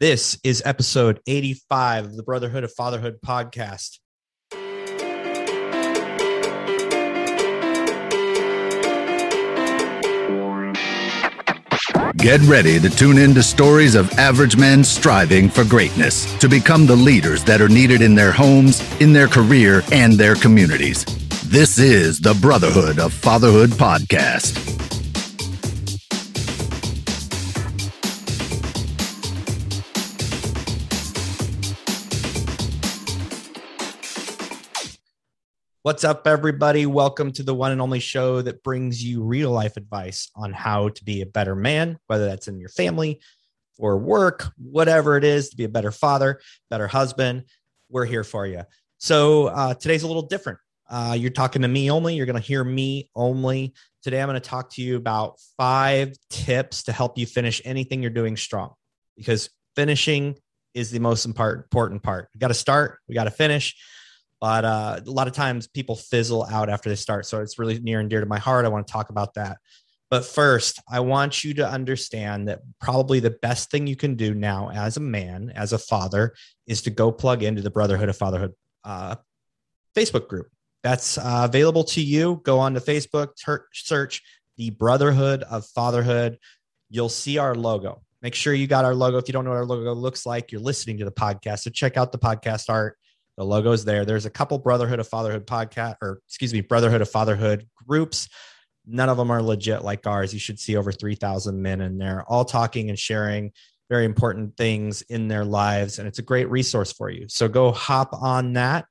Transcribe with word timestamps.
This 0.00 0.38
is 0.44 0.62
episode 0.64 1.18
85 1.26 2.04
of 2.04 2.16
the 2.16 2.22
Brotherhood 2.22 2.62
of 2.62 2.72
Fatherhood 2.72 3.18
podcast. 3.20 3.98
Get 12.16 12.40
ready 12.42 12.78
to 12.78 12.88
tune 12.88 13.18
in 13.18 13.34
to 13.34 13.42
stories 13.42 13.96
of 13.96 14.12
average 14.12 14.56
men 14.56 14.84
striving 14.84 15.48
for 15.48 15.64
greatness 15.64 16.32
to 16.38 16.48
become 16.48 16.86
the 16.86 16.94
leaders 16.94 17.42
that 17.42 17.60
are 17.60 17.68
needed 17.68 18.00
in 18.00 18.14
their 18.14 18.30
homes, 18.30 18.80
in 19.00 19.12
their 19.12 19.26
career, 19.26 19.82
and 19.90 20.12
their 20.12 20.36
communities. 20.36 21.04
This 21.46 21.80
is 21.80 22.20
the 22.20 22.34
Brotherhood 22.34 23.00
of 23.00 23.12
Fatherhood 23.12 23.70
podcast. 23.70 24.87
What's 35.88 36.04
up, 36.04 36.26
everybody? 36.26 36.84
Welcome 36.84 37.32
to 37.32 37.42
the 37.42 37.54
one 37.54 37.72
and 37.72 37.80
only 37.80 37.98
show 37.98 38.42
that 38.42 38.62
brings 38.62 39.02
you 39.02 39.22
real 39.22 39.50
life 39.50 39.78
advice 39.78 40.30
on 40.36 40.52
how 40.52 40.90
to 40.90 41.02
be 41.02 41.22
a 41.22 41.26
better 41.26 41.54
man, 41.54 41.98
whether 42.08 42.26
that's 42.26 42.46
in 42.46 42.60
your 42.60 42.68
family 42.68 43.22
or 43.78 43.96
work, 43.96 44.52
whatever 44.58 45.16
it 45.16 45.24
is, 45.24 45.48
to 45.48 45.56
be 45.56 45.64
a 45.64 45.68
better 45.70 45.90
father, 45.90 46.42
better 46.68 46.88
husband. 46.88 47.44
We're 47.88 48.04
here 48.04 48.22
for 48.22 48.46
you. 48.46 48.64
So 48.98 49.46
uh, 49.46 49.72
today's 49.72 50.02
a 50.02 50.06
little 50.06 50.26
different. 50.26 50.58
Uh, 50.90 51.16
you're 51.18 51.30
talking 51.30 51.62
to 51.62 51.68
me 51.68 51.90
only. 51.90 52.16
You're 52.16 52.26
going 52.26 52.36
to 52.36 52.46
hear 52.46 52.62
me 52.62 53.10
only. 53.16 53.72
Today, 54.02 54.20
I'm 54.20 54.28
going 54.28 54.38
to 54.38 54.46
talk 54.46 54.68
to 54.72 54.82
you 54.82 54.96
about 54.96 55.40
five 55.56 56.14
tips 56.28 56.82
to 56.82 56.92
help 56.92 57.16
you 57.16 57.24
finish 57.24 57.62
anything 57.64 58.02
you're 58.02 58.10
doing 58.10 58.36
strong 58.36 58.74
because 59.16 59.48
finishing 59.74 60.36
is 60.74 60.90
the 60.90 61.00
most 61.00 61.24
important 61.24 62.02
part. 62.02 62.28
We 62.34 62.40
got 62.40 62.48
to 62.48 62.54
start, 62.54 62.98
we 63.08 63.14
got 63.14 63.24
to 63.24 63.30
finish 63.30 63.74
but 64.40 64.64
uh, 64.64 65.00
a 65.04 65.10
lot 65.10 65.26
of 65.26 65.32
times 65.32 65.66
people 65.66 65.96
fizzle 65.96 66.44
out 66.44 66.68
after 66.68 66.88
they 66.88 66.96
start. 66.96 67.26
So 67.26 67.40
it's 67.40 67.58
really 67.58 67.78
near 67.80 68.00
and 68.00 68.08
dear 68.08 68.20
to 68.20 68.26
my 68.26 68.38
heart. 68.38 68.64
I 68.64 68.68
want 68.68 68.86
to 68.86 68.92
talk 68.92 69.10
about 69.10 69.34
that. 69.34 69.58
But 70.10 70.24
first, 70.24 70.80
I 70.90 71.00
want 71.00 71.44
you 71.44 71.54
to 71.54 71.68
understand 71.68 72.48
that 72.48 72.60
probably 72.80 73.20
the 73.20 73.36
best 73.42 73.70
thing 73.70 73.86
you 73.86 73.96
can 73.96 74.14
do 74.14 74.32
now 74.32 74.70
as 74.70 74.96
a 74.96 75.00
man, 75.00 75.52
as 75.54 75.72
a 75.72 75.78
father, 75.78 76.34
is 76.66 76.82
to 76.82 76.90
go 76.90 77.12
plug 77.12 77.42
into 77.42 77.60
the 77.60 77.70
Brotherhood 77.70 78.08
of 78.08 78.16
Fatherhood 78.16 78.54
uh, 78.84 79.16
Facebook 79.94 80.28
group. 80.28 80.48
That's 80.82 81.18
uh, 81.18 81.42
available 81.44 81.84
to 81.84 82.00
you. 82.00 82.40
Go 82.44 82.58
on 82.58 82.74
to 82.74 82.80
Facebook, 82.80 83.30
ter- 83.44 83.66
search 83.74 84.22
the 84.56 84.70
Brotherhood 84.70 85.42
of 85.42 85.66
Fatherhood. 85.66 86.38
You'll 86.88 87.10
see 87.10 87.36
our 87.36 87.54
logo. 87.54 88.02
Make 88.22 88.34
sure 88.34 88.54
you 88.54 88.66
got 88.66 88.84
our 88.84 88.94
logo. 88.94 89.18
If 89.18 89.28
you 89.28 89.32
don't 89.32 89.44
know 89.44 89.50
what 89.50 89.58
our 89.58 89.66
logo 89.66 89.92
looks 89.92 90.24
like, 90.24 90.50
you're 90.50 90.60
listening 90.60 90.98
to 90.98 91.04
the 91.04 91.12
podcast. 91.12 91.60
So 91.60 91.70
check 91.70 91.96
out 91.96 92.12
the 92.12 92.18
podcast 92.18 92.70
art 92.70 92.96
the 93.38 93.44
logo's 93.44 93.84
there. 93.84 94.04
There's 94.04 94.26
a 94.26 94.30
couple 94.30 94.58
Brotherhood 94.58 94.98
of 94.98 95.06
Fatherhood 95.06 95.46
podcast, 95.46 95.94
or 96.02 96.20
excuse 96.26 96.52
me, 96.52 96.60
Brotherhood 96.60 97.00
of 97.00 97.08
Fatherhood 97.08 97.68
groups. 97.86 98.28
None 98.84 99.08
of 99.08 99.16
them 99.16 99.30
are 99.30 99.40
legit 99.40 99.84
like 99.84 100.06
ours. 100.08 100.34
You 100.34 100.40
should 100.40 100.58
see 100.58 100.76
over 100.76 100.90
3,000 100.90 101.62
men 101.62 101.80
in 101.80 101.98
there, 101.98 102.24
all 102.28 102.44
talking 102.44 102.88
and 102.88 102.98
sharing 102.98 103.52
very 103.88 104.04
important 104.04 104.56
things 104.56 105.02
in 105.02 105.28
their 105.28 105.44
lives. 105.44 106.00
And 106.00 106.08
it's 106.08 106.18
a 106.18 106.22
great 106.22 106.50
resource 106.50 106.92
for 106.92 107.10
you. 107.10 107.28
So 107.28 107.46
go 107.46 107.70
hop 107.70 108.12
on 108.12 108.54
that. 108.54 108.86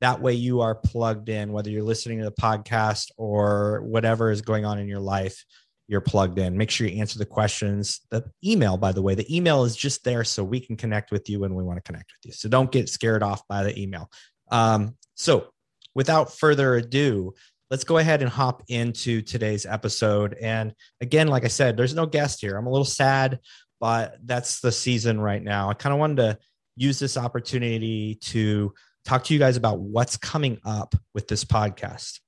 That 0.00 0.22
way 0.22 0.34
you 0.34 0.60
are 0.60 0.76
plugged 0.76 1.28
in, 1.28 1.52
whether 1.52 1.68
you're 1.68 1.82
listening 1.82 2.18
to 2.18 2.24
the 2.24 2.30
podcast 2.30 3.10
or 3.16 3.82
whatever 3.82 4.30
is 4.30 4.42
going 4.42 4.64
on 4.64 4.78
in 4.78 4.86
your 4.86 5.00
life 5.00 5.44
you're 5.88 6.02
plugged 6.02 6.38
in. 6.38 6.56
Make 6.56 6.70
sure 6.70 6.86
you 6.86 7.00
answer 7.00 7.18
the 7.18 7.26
questions. 7.26 8.00
The 8.10 8.30
email, 8.44 8.76
by 8.76 8.92
the 8.92 9.02
way, 9.02 9.14
the 9.14 9.34
email 9.34 9.64
is 9.64 9.74
just 9.74 10.04
there 10.04 10.22
so 10.22 10.44
we 10.44 10.60
can 10.60 10.76
connect 10.76 11.10
with 11.10 11.28
you 11.30 11.40
when 11.40 11.54
we 11.54 11.64
want 11.64 11.78
to 11.78 11.82
connect 11.82 12.12
with 12.12 12.26
you. 12.26 12.32
So 12.32 12.48
don't 12.48 12.70
get 12.70 12.90
scared 12.90 13.22
off 13.22 13.42
by 13.48 13.64
the 13.64 13.80
email. 13.80 14.10
Um, 14.50 14.96
so 15.14 15.48
without 15.94 16.32
further 16.32 16.74
ado, 16.74 17.32
let's 17.70 17.84
go 17.84 17.96
ahead 17.96 18.20
and 18.20 18.30
hop 18.30 18.62
into 18.68 19.22
today's 19.22 19.64
episode. 19.64 20.36
And 20.40 20.74
again, 21.00 21.28
like 21.28 21.44
I 21.44 21.48
said, 21.48 21.76
there's 21.76 21.94
no 21.94 22.06
guest 22.06 22.42
here. 22.42 22.56
I'm 22.56 22.66
a 22.66 22.70
little 22.70 22.84
sad, 22.84 23.40
but 23.80 24.18
that's 24.22 24.60
the 24.60 24.72
season 24.72 25.18
right 25.18 25.42
now. 25.42 25.70
I 25.70 25.74
kind 25.74 25.94
of 25.94 25.98
wanted 25.98 26.16
to 26.16 26.38
use 26.76 26.98
this 26.98 27.16
opportunity 27.16 28.16
to 28.16 28.74
talk 29.06 29.24
to 29.24 29.32
you 29.32 29.40
guys 29.40 29.56
about 29.56 29.80
what's 29.80 30.18
coming 30.18 30.58
up 30.66 30.94
with 31.14 31.28
this 31.28 31.44
podcast, 31.44 32.20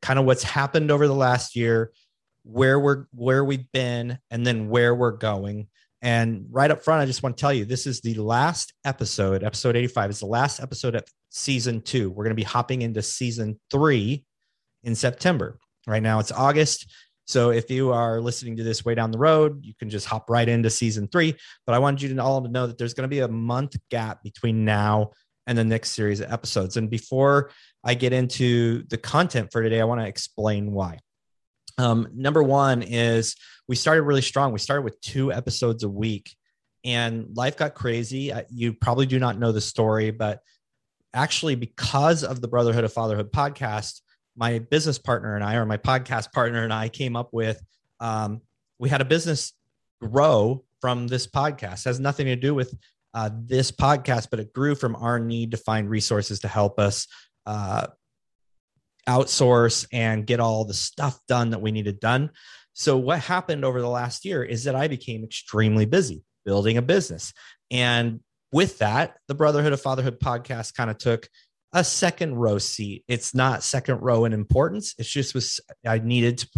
kind 0.00 0.18
of 0.18 0.24
what's 0.24 0.42
happened 0.42 0.90
over 0.90 1.06
the 1.06 1.14
last 1.14 1.54
year 1.54 1.92
where 2.44 2.78
we're 2.78 3.06
where 3.12 3.44
we've 3.44 3.70
been 3.72 4.18
and 4.30 4.46
then 4.46 4.68
where 4.68 4.94
we're 4.94 5.12
going. 5.12 5.68
And 6.02 6.46
right 6.50 6.70
up 6.70 6.84
front 6.84 7.00
i 7.00 7.06
just 7.06 7.22
want 7.22 7.36
to 7.36 7.40
tell 7.40 7.52
you 7.52 7.64
this 7.64 7.86
is 7.86 8.02
the 8.02 8.14
last 8.14 8.74
episode 8.84 9.42
episode 9.42 9.74
85 9.74 10.10
is 10.10 10.20
the 10.20 10.26
last 10.26 10.60
episode 10.60 10.94
of 10.94 11.04
season 11.30 11.80
two. 11.80 12.10
We're 12.10 12.24
going 12.24 12.36
to 12.36 12.40
be 12.40 12.42
hopping 12.42 12.82
into 12.82 13.02
season 13.02 13.58
three 13.70 14.24
in 14.82 14.94
september. 14.94 15.58
Right 15.86 16.02
now 16.02 16.20
it's 16.20 16.30
august. 16.30 16.92
So 17.26 17.50
if 17.50 17.70
you 17.70 17.90
are 17.90 18.20
listening 18.20 18.56
to 18.56 18.62
this 18.62 18.84
way 18.84 18.94
down 18.94 19.10
the 19.10 19.18
road 19.18 19.64
you 19.64 19.74
can 19.74 19.88
just 19.88 20.06
hop 20.06 20.28
right 20.28 20.48
into 20.48 20.68
season 20.68 21.08
three. 21.08 21.34
But 21.66 21.74
i 21.74 21.78
wanted 21.78 22.02
you 22.02 22.14
to 22.14 22.22
all 22.22 22.42
to 22.42 22.50
know 22.50 22.66
that 22.66 22.76
there's 22.76 22.94
going 22.94 23.08
to 23.08 23.14
be 23.14 23.20
a 23.20 23.28
month 23.28 23.76
gap 23.90 24.22
between 24.22 24.66
now 24.66 25.12
and 25.46 25.56
the 25.56 25.64
next 25.64 25.92
series 25.92 26.20
of 26.20 26.30
episodes. 26.30 26.76
And 26.76 26.90
before 26.90 27.50
i 27.82 27.94
get 27.94 28.12
into 28.12 28.84
the 28.88 28.98
content 28.98 29.48
for 29.52 29.62
today 29.62 29.80
i 29.80 29.84
want 29.84 30.02
to 30.02 30.06
explain 30.06 30.70
why 30.70 30.98
um, 31.78 32.08
number 32.14 32.42
one 32.42 32.82
is 32.82 33.36
we 33.68 33.76
started 33.76 34.02
really 34.02 34.22
strong. 34.22 34.52
We 34.52 34.58
started 34.58 34.82
with 34.82 35.00
two 35.00 35.32
episodes 35.32 35.82
a 35.82 35.88
week, 35.88 36.34
and 36.84 37.28
life 37.34 37.56
got 37.56 37.74
crazy. 37.74 38.32
You 38.50 38.74
probably 38.74 39.06
do 39.06 39.18
not 39.18 39.38
know 39.38 39.52
the 39.52 39.60
story, 39.60 40.10
but 40.10 40.40
actually, 41.14 41.54
because 41.54 42.24
of 42.24 42.40
the 42.40 42.48
Brotherhood 42.48 42.84
of 42.84 42.92
Fatherhood 42.92 43.32
podcast, 43.32 44.00
my 44.36 44.58
business 44.58 44.98
partner 44.98 45.34
and 45.34 45.44
I, 45.44 45.56
or 45.56 45.66
my 45.66 45.76
podcast 45.76 46.32
partner 46.32 46.64
and 46.64 46.72
I, 46.72 46.88
came 46.88 47.16
up 47.16 47.30
with 47.32 47.62
um, 48.00 48.40
we 48.78 48.88
had 48.88 49.00
a 49.00 49.04
business 49.04 49.52
grow 50.00 50.64
from 50.80 51.06
this 51.06 51.26
podcast. 51.26 51.80
It 51.80 51.84
has 51.84 52.00
nothing 52.00 52.26
to 52.26 52.36
do 52.36 52.54
with 52.54 52.74
uh, 53.14 53.30
this 53.32 53.70
podcast, 53.70 54.28
but 54.30 54.40
it 54.40 54.52
grew 54.52 54.74
from 54.74 54.96
our 54.96 55.18
need 55.18 55.52
to 55.52 55.56
find 55.56 55.88
resources 55.88 56.40
to 56.40 56.48
help 56.48 56.78
us 56.78 57.06
uh, 57.46 57.86
outsource 59.08 59.86
and 59.92 60.26
get 60.26 60.40
all 60.40 60.64
the 60.64 60.74
stuff 60.74 61.18
done 61.28 61.50
that 61.50 61.60
we 61.60 61.72
needed 61.72 62.00
done. 62.00 62.30
So, 62.72 62.96
what 62.96 63.20
happened 63.20 63.64
over 63.64 63.80
the 63.80 63.88
last 63.88 64.24
year 64.24 64.42
is 64.42 64.64
that 64.64 64.74
I 64.74 64.88
became 64.88 65.24
extremely 65.24 65.86
busy 65.86 66.22
building 66.44 66.76
a 66.76 66.82
business. 66.82 67.32
And 67.70 68.20
with 68.52 68.78
that, 68.78 69.16
the 69.28 69.34
Brotherhood 69.34 69.72
of 69.72 69.80
Fatherhood 69.80 70.20
podcast 70.20 70.74
kind 70.74 70.90
of 70.90 70.98
took 70.98 71.28
a 71.72 71.82
second 71.82 72.36
row 72.36 72.58
seat. 72.58 73.04
It's 73.08 73.34
not 73.34 73.62
second 73.62 74.00
row 74.00 74.24
in 74.24 74.32
importance. 74.32 74.94
It's 74.98 75.10
just 75.10 75.34
was 75.34 75.60
I 75.86 75.98
needed 75.98 76.38
to 76.38 76.48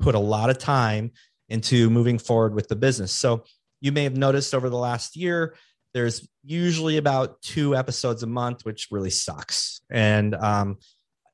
put 0.00 0.14
a 0.14 0.20
lot 0.20 0.50
of 0.50 0.58
time 0.58 1.12
into 1.48 1.88
moving 1.88 2.18
forward 2.18 2.54
with 2.54 2.68
the 2.68 2.76
business. 2.76 3.12
So 3.12 3.44
you 3.80 3.92
may 3.92 4.04
have 4.04 4.16
noticed 4.16 4.54
over 4.54 4.68
the 4.68 4.76
last 4.76 5.16
year, 5.16 5.54
there's 5.94 6.28
usually 6.44 6.96
about 6.96 7.40
two 7.42 7.76
episodes 7.76 8.22
a 8.22 8.26
month, 8.26 8.64
which 8.64 8.88
really 8.90 9.10
sucks. 9.10 9.80
And 9.88 10.34
um, 10.34 10.78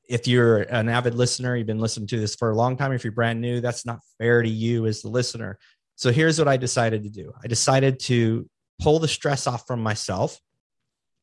if 0.09 0.27
you're 0.27 0.59
an 0.63 0.89
avid 0.89 1.15
listener, 1.15 1.57
you've 1.57 1.67
been 1.67 1.81
listening 1.81 2.07
to 2.09 2.19
this 2.19 2.35
for 2.35 2.51
a 2.51 2.57
long 2.57 2.77
time. 2.77 2.93
If 2.93 3.05
you're 3.05 3.13
brand 3.13 3.41
new, 3.41 3.61
that's 3.61 3.87
not 3.87 4.01
fair 4.19 4.43
to 4.43 4.49
you 4.49 4.87
as 4.87 5.03
the 5.03 5.09
listener. 5.09 5.59
So 5.97 6.11
here's 6.11 6.39
what 6.39 6.49
I 6.49 6.57
decided 6.57 7.03
to 7.05 7.11
do 7.11 7.33
I 7.43 7.47
decided 7.47 8.01
to 8.01 8.49
pull 8.81 8.99
the 8.99 9.09
stress 9.09 9.47
off 9.47 9.67
from 9.67 9.83
myself 9.83 10.39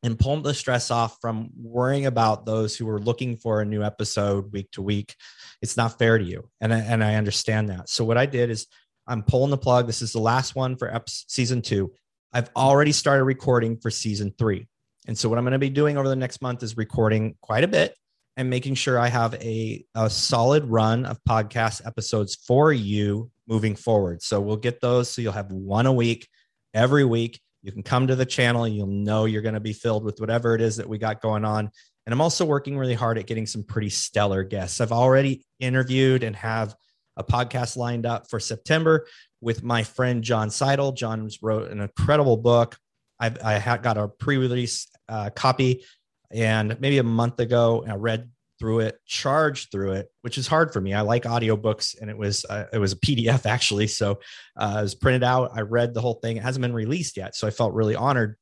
and 0.02 0.18
pull 0.18 0.40
the 0.40 0.54
stress 0.54 0.90
off 0.90 1.18
from 1.20 1.50
worrying 1.60 2.06
about 2.06 2.46
those 2.46 2.74
who 2.74 2.88
are 2.88 2.98
looking 2.98 3.36
for 3.36 3.60
a 3.60 3.66
new 3.66 3.82
episode 3.82 4.50
week 4.52 4.70
to 4.72 4.82
week. 4.82 5.14
It's 5.60 5.76
not 5.76 5.98
fair 5.98 6.16
to 6.16 6.24
you. 6.24 6.48
And 6.60 6.72
I, 6.72 6.78
and 6.78 7.04
I 7.04 7.16
understand 7.16 7.68
that. 7.68 7.90
So 7.90 8.04
what 8.04 8.16
I 8.16 8.24
did 8.24 8.48
is 8.48 8.66
I'm 9.06 9.22
pulling 9.22 9.50
the 9.50 9.58
plug. 9.58 9.86
This 9.86 10.00
is 10.00 10.12
the 10.12 10.20
last 10.20 10.56
one 10.56 10.76
for 10.76 10.88
ep- 10.88 11.10
season 11.10 11.60
two. 11.60 11.92
I've 12.32 12.48
already 12.56 12.92
started 12.92 13.24
recording 13.24 13.76
for 13.76 13.90
season 13.90 14.32
three. 14.38 14.68
And 15.06 15.18
so 15.18 15.28
what 15.28 15.36
I'm 15.36 15.44
going 15.44 15.52
to 15.52 15.58
be 15.58 15.68
doing 15.68 15.98
over 15.98 16.08
the 16.08 16.16
next 16.16 16.40
month 16.40 16.62
is 16.62 16.78
recording 16.78 17.36
quite 17.42 17.64
a 17.64 17.68
bit 17.68 17.94
and 18.40 18.48
making 18.48 18.74
sure 18.74 18.98
I 18.98 19.08
have 19.08 19.34
a, 19.34 19.84
a 19.94 20.08
solid 20.08 20.64
run 20.64 21.04
of 21.04 21.22
podcast 21.28 21.86
episodes 21.86 22.36
for 22.36 22.72
you 22.72 23.30
moving 23.46 23.76
forward. 23.76 24.22
So 24.22 24.40
we'll 24.40 24.56
get 24.56 24.80
those. 24.80 25.10
So 25.10 25.20
you'll 25.20 25.34
have 25.34 25.52
one 25.52 25.84
a 25.84 25.92
week 25.92 26.26
every 26.72 27.04
week. 27.04 27.38
You 27.62 27.70
can 27.70 27.82
come 27.82 28.06
to 28.06 28.16
the 28.16 28.24
channel. 28.24 28.64
And 28.64 28.74
you'll 28.74 28.86
know 28.86 29.26
you're 29.26 29.42
going 29.42 29.56
to 29.56 29.60
be 29.60 29.74
filled 29.74 30.04
with 30.04 30.20
whatever 30.20 30.54
it 30.54 30.62
is 30.62 30.78
that 30.78 30.88
we 30.88 30.96
got 30.96 31.20
going 31.20 31.44
on. 31.44 31.70
And 32.06 32.14
I'm 32.14 32.22
also 32.22 32.46
working 32.46 32.78
really 32.78 32.94
hard 32.94 33.18
at 33.18 33.26
getting 33.26 33.44
some 33.44 33.62
pretty 33.62 33.90
stellar 33.90 34.42
guests. 34.42 34.80
I've 34.80 34.90
already 34.90 35.44
interviewed 35.58 36.22
and 36.22 36.34
have 36.36 36.74
a 37.18 37.22
podcast 37.22 37.76
lined 37.76 38.06
up 38.06 38.30
for 38.30 38.40
September 38.40 39.06
with 39.42 39.62
my 39.62 39.82
friend 39.82 40.24
John 40.24 40.48
Seidel. 40.48 40.92
John 40.92 41.28
wrote 41.42 41.70
an 41.70 41.80
incredible 41.80 42.38
book. 42.38 42.78
I've, 43.18 43.36
I 43.44 43.76
got 43.82 43.98
a 43.98 44.08
pre-release 44.08 44.88
uh, 45.10 45.28
copy 45.28 45.84
and 46.30 46.80
maybe 46.80 46.98
a 46.98 47.02
month 47.02 47.40
ago, 47.40 47.84
I 47.86 47.94
read 47.94 48.30
through 48.58 48.80
it, 48.80 49.00
charged 49.06 49.72
through 49.72 49.92
it, 49.92 50.08
which 50.20 50.36
is 50.36 50.46
hard 50.46 50.72
for 50.72 50.80
me. 50.80 50.92
I 50.92 51.00
like 51.00 51.24
audiobooks 51.24 51.98
and 51.98 52.10
it 52.10 52.16
was 52.16 52.44
uh, 52.44 52.66
it 52.72 52.78
was 52.78 52.92
a 52.92 52.96
PDF 52.96 53.46
actually, 53.50 53.86
so 53.86 54.20
uh, 54.56 54.74
I 54.76 54.82
was 54.82 54.94
printed 54.94 55.24
out. 55.24 55.52
I 55.54 55.62
read 55.62 55.94
the 55.94 56.00
whole 56.00 56.14
thing. 56.14 56.36
It 56.36 56.42
hasn't 56.42 56.62
been 56.62 56.74
released 56.74 57.16
yet, 57.16 57.34
so 57.34 57.46
I 57.46 57.50
felt 57.50 57.74
really 57.74 57.96
honored. 57.96 58.36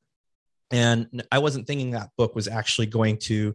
And 0.71 1.25
I 1.33 1.39
wasn't 1.39 1.67
thinking 1.67 1.93
that 1.93 2.11
book 2.19 2.35
was 2.35 2.47
actually 2.49 2.87
going 2.87 3.19
to 3.19 3.55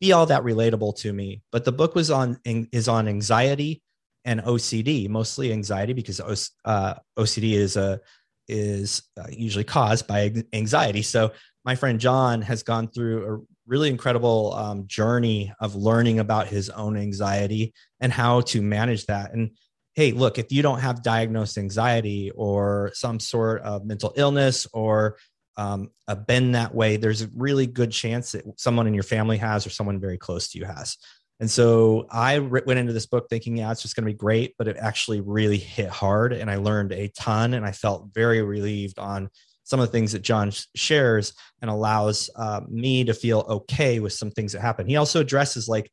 be 0.00 0.12
all 0.12 0.26
that 0.26 0.44
relatable 0.44 0.96
to 0.98 1.12
me, 1.12 1.42
but 1.50 1.64
the 1.64 1.72
book 1.72 1.94
was 1.94 2.10
on 2.10 2.38
is 2.44 2.88
on 2.88 3.08
anxiety 3.08 3.82
and 4.24 4.40
OCD, 4.40 5.08
mostly 5.08 5.52
anxiety 5.52 5.92
because 5.92 6.20
uh, 6.64 6.94
OCD 7.18 7.54
is 7.54 7.76
a 7.76 8.00
is 8.48 9.02
uh, 9.18 9.26
usually 9.30 9.64
caused 9.64 10.06
by 10.06 10.32
anxiety. 10.52 11.02
So 11.02 11.32
my 11.64 11.74
friend 11.74 12.00
John 12.00 12.42
has 12.42 12.62
gone 12.62 12.88
through 12.88 13.34
a 13.34 13.51
really 13.66 13.88
incredible 13.88 14.52
um, 14.54 14.86
journey 14.86 15.52
of 15.60 15.74
learning 15.74 16.18
about 16.18 16.48
his 16.48 16.68
own 16.70 16.96
anxiety 16.96 17.72
and 18.00 18.12
how 18.12 18.40
to 18.42 18.60
manage 18.62 19.06
that. 19.06 19.32
And 19.32 19.52
hey, 19.94 20.12
look, 20.12 20.38
if 20.38 20.50
you 20.50 20.62
don't 20.62 20.80
have 20.80 21.02
diagnosed 21.02 21.58
anxiety 21.58 22.30
or 22.34 22.90
some 22.94 23.20
sort 23.20 23.62
of 23.62 23.84
mental 23.84 24.12
illness 24.16 24.66
or 24.72 25.18
um, 25.56 25.90
a 26.08 26.16
been 26.16 26.52
that 26.52 26.74
way, 26.74 26.96
there's 26.96 27.22
a 27.22 27.28
really 27.34 27.66
good 27.66 27.92
chance 27.92 28.32
that 28.32 28.44
someone 28.58 28.86
in 28.86 28.94
your 28.94 29.02
family 29.02 29.36
has 29.36 29.66
or 29.66 29.70
someone 29.70 30.00
very 30.00 30.18
close 30.18 30.48
to 30.48 30.58
you 30.58 30.64
has. 30.64 30.96
And 31.40 31.50
so 31.50 32.06
I 32.10 32.38
went 32.38 32.78
into 32.78 32.92
this 32.92 33.06
book 33.06 33.26
thinking, 33.28 33.56
yeah, 33.56 33.72
it's 33.72 33.82
just 33.82 33.96
going 33.96 34.04
to 34.04 34.12
be 34.12 34.16
great, 34.16 34.54
but 34.56 34.68
it 34.68 34.76
actually 34.78 35.20
really 35.20 35.58
hit 35.58 35.88
hard. 35.88 36.32
And 36.32 36.50
I 36.50 36.56
learned 36.56 36.92
a 36.92 37.08
ton 37.18 37.54
and 37.54 37.66
I 37.66 37.72
felt 37.72 38.10
very 38.14 38.42
relieved 38.42 38.98
on 38.98 39.28
some 39.72 39.80
of 39.80 39.86
the 39.86 39.92
things 39.92 40.12
that 40.12 40.20
John 40.20 40.52
shares 40.76 41.32
and 41.62 41.70
allows 41.70 42.28
uh, 42.36 42.60
me 42.68 43.04
to 43.04 43.14
feel 43.14 43.46
okay 43.48 44.00
with 44.00 44.12
some 44.12 44.30
things 44.30 44.52
that 44.52 44.60
happen. 44.60 44.86
He 44.86 44.96
also 44.96 45.20
addresses, 45.20 45.66
like, 45.66 45.90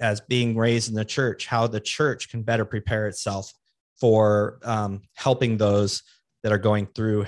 as 0.00 0.22
being 0.22 0.56
raised 0.56 0.88
in 0.88 0.94
the 0.94 1.04
church, 1.04 1.44
how 1.44 1.66
the 1.66 1.78
church 1.78 2.30
can 2.30 2.42
better 2.42 2.64
prepare 2.64 3.06
itself 3.06 3.52
for 4.00 4.60
um, 4.64 5.02
helping 5.14 5.58
those 5.58 6.02
that 6.42 6.52
are 6.52 6.58
going 6.58 6.86
through 6.94 7.26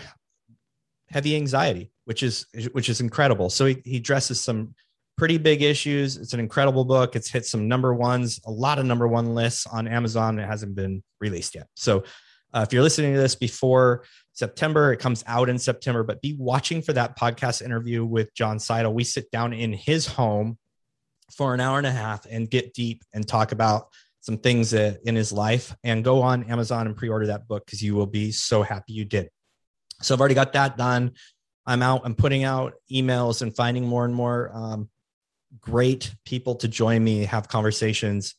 heavy 1.11 1.37
anxiety, 1.37 1.91
which 2.07 2.23
is 2.23 2.47
which 2.73 2.89
is 2.89 3.03
incredible. 3.03 3.51
So 3.51 3.67
he, 3.67 3.83
he 3.85 3.99
addresses 3.99 4.43
some 4.43 4.75
pretty 5.19 5.37
big 5.37 5.61
issues. 5.61 6.17
It's 6.17 6.33
an 6.33 6.41
incredible 6.41 6.87
book. 6.87 7.15
It's 7.15 7.31
hit 7.31 7.45
some 7.45 7.69
number 7.69 7.93
ones, 7.93 8.41
a 8.47 8.51
lot 8.51 8.79
of 8.79 8.87
number 8.87 9.07
one 9.07 9.35
lists 9.35 9.67
on 9.67 9.87
Amazon. 9.87 10.39
It 10.39 10.47
hasn't 10.47 10.75
been 10.75 11.03
released 11.21 11.55
yet. 11.55 11.67
So 11.75 12.05
uh, 12.53 12.65
if 12.67 12.73
you're 12.73 12.83
listening 12.83 13.15
to 13.15 13.21
this 13.21 13.35
before 13.35 14.05
September, 14.33 14.93
it 14.93 14.99
comes 14.99 15.23
out 15.27 15.49
in 15.49 15.59
September, 15.59 16.03
but 16.03 16.21
be 16.21 16.35
watching 16.39 16.83
for 16.83 16.93
that 16.93 17.19
podcast 17.19 17.63
interview 17.63 18.05
with 18.05 18.35
John 18.35 18.59
Seidel. 18.59 18.95
We 18.95 19.05
sit 19.05 19.31
down 19.31 19.53
in 19.53 19.73
his 19.73 20.07
home 20.07 20.59
for 21.33 21.55
an 21.55 21.61
hour 21.61 21.79
and 21.79 21.87
a 21.87 21.93
half 21.93 22.27
and 22.27 22.51
get 22.51 22.75
deep 22.75 23.05
and 23.13 23.27
talk 23.27 23.53
about 23.53 23.89
some 24.21 24.37
things 24.37 24.71
that 24.71 25.01
in 25.05 25.15
his 25.15 25.33
life 25.33 25.75
and 25.83 26.05
go 26.05 26.23
on 26.23 26.45
Amazon 26.45 26.87
and 26.87 26.97
pre-order 26.97 27.29
that 27.29 27.49
book 27.49 27.65
because 27.65 27.83
you 27.83 27.95
will 27.95 28.07
be 28.07 28.33
so 28.33 28.63
happy 28.63 28.93
you 28.93 29.05
did. 29.05 29.31
So 30.03 30.15
I've 30.15 30.21
already 30.21 30.35
got 30.35 30.53
that 30.55 30.77
done. 30.77 31.13
I'm 31.67 31.83
out. 31.83 32.03
I'm 32.05 32.15
putting 32.15 32.45
out 32.45 32.75
emails 32.91 33.43
and 33.43 33.55
finding 33.55 33.87
more 33.87 34.05
and 34.05 34.15
more 34.15 34.51
um, 34.53 34.89
great 35.61 36.15
people 36.25 36.57
to 36.57 36.69
join 36.69 37.03
me, 37.03 37.25
have 37.25 37.49
conversations 37.49 38.35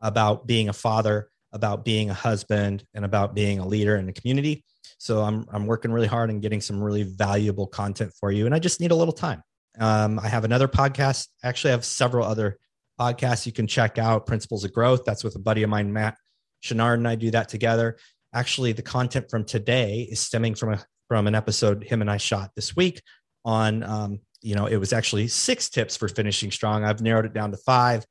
about 0.00 0.46
being 0.46 0.68
a 0.68 0.72
father, 0.72 1.30
about 1.54 1.84
being 1.84 2.10
a 2.10 2.14
husband, 2.14 2.84
and 2.92 3.04
about 3.04 3.34
being 3.34 3.58
a 3.58 3.66
leader 3.66 3.96
in 3.96 4.04
the 4.04 4.12
community. 4.12 4.62
So 4.98 5.22
I'm 5.22 5.46
I'm 5.50 5.66
working 5.66 5.90
really 5.90 6.06
hard 6.06 6.28
and 6.28 6.42
getting 6.42 6.60
some 6.60 6.82
really 6.82 7.04
valuable 7.04 7.66
content 7.66 8.12
for 8.20 8.30
you, 8.30 8.46
and 8.46 8.54
I 8.54 8.58
just 8.58 8.80
need 8.80 8.90
a 8.90 8.94
little 8.94 9.14
time. 9.14 9.42
Um, 9.78 10.18
I 10.18 10.28
have 10.28 10.44
another 10.44 10.68
podcast. 10.68 11.28
Actually, 11.42 11.70
I 11.70 11.76
have 11.76 11.84
several 11.84 12.26
other 12.26 12.58
podcasts 13.00 13.46
you 13.46 13.52
can 13.52 13.66
check 13.66 13.96
out. 13.96 14.26
Principles 14.26 14.64
of 14.64 14.72
Growth. 14.72 15.04
That's 15.06 15.24
with 15.24 15.34
a 15.36 15.40
buddy 15.40 15.62
of 15.62 15.70
mine, 15.70 15.92
Matt 15.92 16.16
Chenard, 16.62 16.94
and 16.94 17.08
I 17.08 17.14
do 17.14 17.30
that 17.30 17.48
together. 17.48 17.96
Actually, 18.34 18.72
the 18.72 18.82
content 18.82 19.30
from 19.30 19.44
today 19.44 20.06
is 20.10 20.20
stemming 20.20 20.54
from 20.54 20.74
a 20.74 20.84
from 21.08 21.26
an 21.26 21.34
episode 21.34 21.84
him 21.84 22.00
and 22.00 22.10
I 22.10 22.16
shot 22.16 22.50
this 22.54 22.74
week 22.74 23.02
on 23.44 23.82
um, 23.82 24.20
you 24.44 24.54
know, 24.54 24.66
it 24.66 24.76
was 24.76 24.92
actually 24.92 25.26
six 25.26 25.70
tips 25.70 25.96
for 25.96 26.06
finishing 26.06 26.50
strong. 26.50 26.84
I've 26.84 27.00
narrowed 27.00 27.24
it 27.24 27.32
down 27.32 27.50
to 27.52 27.56
five, 27.56 28.04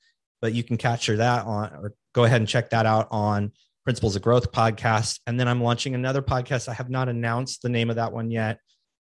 but 0.43 0.53
you 0.53 0.61
can 0.61 0.75
capture 0.75 1.15
that 1.15 1.45
on 1.45 1.71
or 1.73 1.93
go 2.11 2.25
ahead 2.25 2.41
and 2.41 2.49
check 2.49 2.71
that 2.71 2.85
out 2.85 3.07
on 3.11 3.53
Principles 3.85 4.17
of 4.17 4.21
Growth 4.21 4.51
podcast. 4.51 5.21
And 5.25 5.39
then 5.39 5.47
I'm 5.47 5.63
launching 5.63 5.95
another 5.95 6.21
podcast. 6.21 6.67
I 6.67 6.73
have 6.73 6.89
not 6.89 7.07
announced 7.07 7.61
the 7.61 7.69
name 7.69 7.89
of 7.89 7.95
that 7.95 8.11
one 8.11 8.29
yet. 8.29 8.59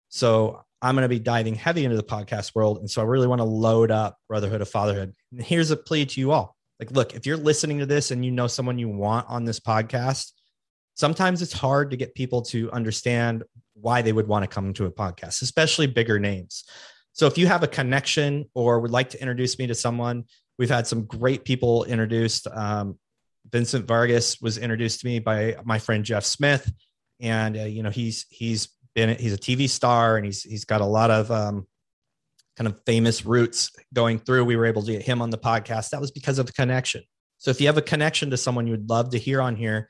So 0.08 0.62
I'm 0.80 0.94
going 0.94 1.02
to 1.02 1.08
be 1.08 1.18
diving 1.18 1.56
heavy 1.56 1.84
into 1.84 1.96
the 1.96 2.04
podcast 2.04 2.54
world. 2.54 2.78
And 2.78 2.88
so 2.88 3.02
I 3.02 3.06
really 3.06 3.26
want 3.26 3.40
to 3.40 3.44
load 3.44 3.90
up 3.90 4.18
Brotherhood 4.28 4.60
of 4.60 4.68
Fatherhood. 4.68 5.16
And 5.32 5.42
here's 5.42 5.72
a 5.72 5.76
plea 5.76 6.06
to 6.06 6.20
you 6.20 6.30
all. 6.30 6.54
Like, 6.78 6.92
look, 6.92 7.16
if 7.16 7.26
you're 7.26 7.36
listening 7.36 7.80
to 7.80 7.86
this 7.86 8.12
and 8.12 8.24
you 8.24 8.30
know 8.30 8.46
someone 8.46 8.78
you 8.78 8.88
want 8.88 9.28
on 9.28 9.44
this 9.44 9.58
podcast, 9.58 10.30
sometimes 10.94 11.42
it's 11.42 11.52
hard 11.52 11.90
to 11.90 11.96
get 11.96 12.14
people 12.14 12.42
to 12.42 12.70
understand 12.70 13.42
why 13.74 14.00
they 14.00 14.12
would 14.12 14.28
want 14.28 14.44
to 14.44 14.48
come 14.48 14.72
to 14.74 14.86
a 14.86 14.92
podcast, 14.92 15.42
especially 15.42 15.88
bigger 15.88 16.20
names. 16.20 16.62
So 17.14 17.26
if 17.26 17.36
you 17.36 17.46
have 17.46 17.62
a 17.62 17.68
connection 17.68 18.46
or 18.54 18.80
would 18.80 18.90
like 18.90 19.10
to 19.10 19.20
introduce 19.20 19.58
me 19.58 19.66
to 19.66 19.74
someone, 19.74 20.24
we've 20.62 20.70
had 20.70 20.86
some 20.86 21.02
great 21.02 21.44
people 21.44 21.82
introduced. 21.82 22.46
Um, 22.46 22.96
Vincent 23.50 23.84
Vargas 23.84 24.40
was 24.40 24.58
introduced 24.58 25.00
to 25.00 25.06
me 25.06 25.18
by 25.18 25.56
my 25.64 25.80
friend 25.80 26.04
Jeff 26.04 26.24
Smith, 26.24 26.72
and 27.18 27.56
uh, 27.56 27.64
you 27.64 27.82
know 27.82 27.90
he's 27.90 28.26
he's 28.28 28.68
been 28.94 29.18
he's 29.18 29.32
a 29.32 29.38
TV 29.38 29.68
star 29.68 30.16
and 30.16 30.24
he's 30.24 30.44
he's 30.44 30.64
got 30.64 30.80
a 30.80 30.86
lot 30.86 31.10
of 31.10 31.32
um, 31.32 31.66
kind 32.56 32.68
of 32.68 32.80
famous 32.86 33.26
roots 33.26 33.72
going 33.92 34.20
through. 34.20 34.44
We 34.44 34.54
were 34.54 34.66
able 34.66 34.82
to 34.82 34.92
get 34.92 35.02
him 35.02 35.20
on 35.20 35.30
the 35.30 35.36
podcast. 35.36 35.90
That 35.90 36.00
was 36.00 36.12
because 36.12 36.38
of 36.38 36.46
the 36.46 36.52
connection. 36.52 37.02
So 37.38 37.50
if 37.50 37.60
you 37.60 37.66
have 37.66 37.76
a 37.76 37.82
connection 37.82 38.30
to 38.30 38.36
someone 38.36 38.68
you'd 38.68 38.88
love 38.88 39.10
to 39.10 39.18
hear 39.18 39.42
on 39.42 39.56
here, 39.56 39.88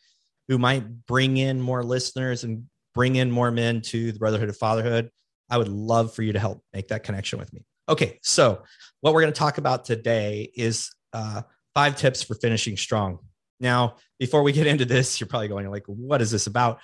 who 0.49 0.57
might 0.57 1.05
bring 1.05 1.37
in 1.37 1.61
more 1.61 1.85
listeners 1.85 2.45
and 2.45 2.65
bring 2.95 3.17
in 3.17 3.31
more 3.31 3.51
men 3.51 3.83
to 3.83 4.11
the 4.11 4.19
Brotherhood 4.19 4.49
of 4.49 4.57
Fatherhood, 4.57 5.11
I 5.51 5.59
would 5.59 5.69
love 5.69 6.15
for 6.15 6.23
you 6.23 6.33
to 6.33 6.39
help 6.39 6.63
make 6.73 6.89
that 6.89 7.03
connection 7.03 7.39
with 7.39 7.53
me. 7.53 7.67
Okay, 7.93 8.19
so 8.23 8.63
what 9.03 9.13
we're 9.13 9.21
going 9.21 9.35
to 9.35 9.39
talk 9.39 9.59
about 9.59 9.85
today 9.85 10.51
is 10.57 10.91
uh, 11.13 11.43
five 11.75 11.95
tips 11.95 12.23
for 12.23 12.35
finishing 12.37 12.75
strong. 12.75 13.19
Now, 13.61 13.97
before 14.19 14.43
we 14.43 14.53
get 14.53 14.67
into 14.67 14.87
this, 14.87 15.21
you're 15.21 15.29
probably 15.29 15.49
going 15.49 15.71
like, 15.71 15.85
"What 15.85 16.23
is 16.23 16.31
this 16.31 16.47
about?" 16.47 16.81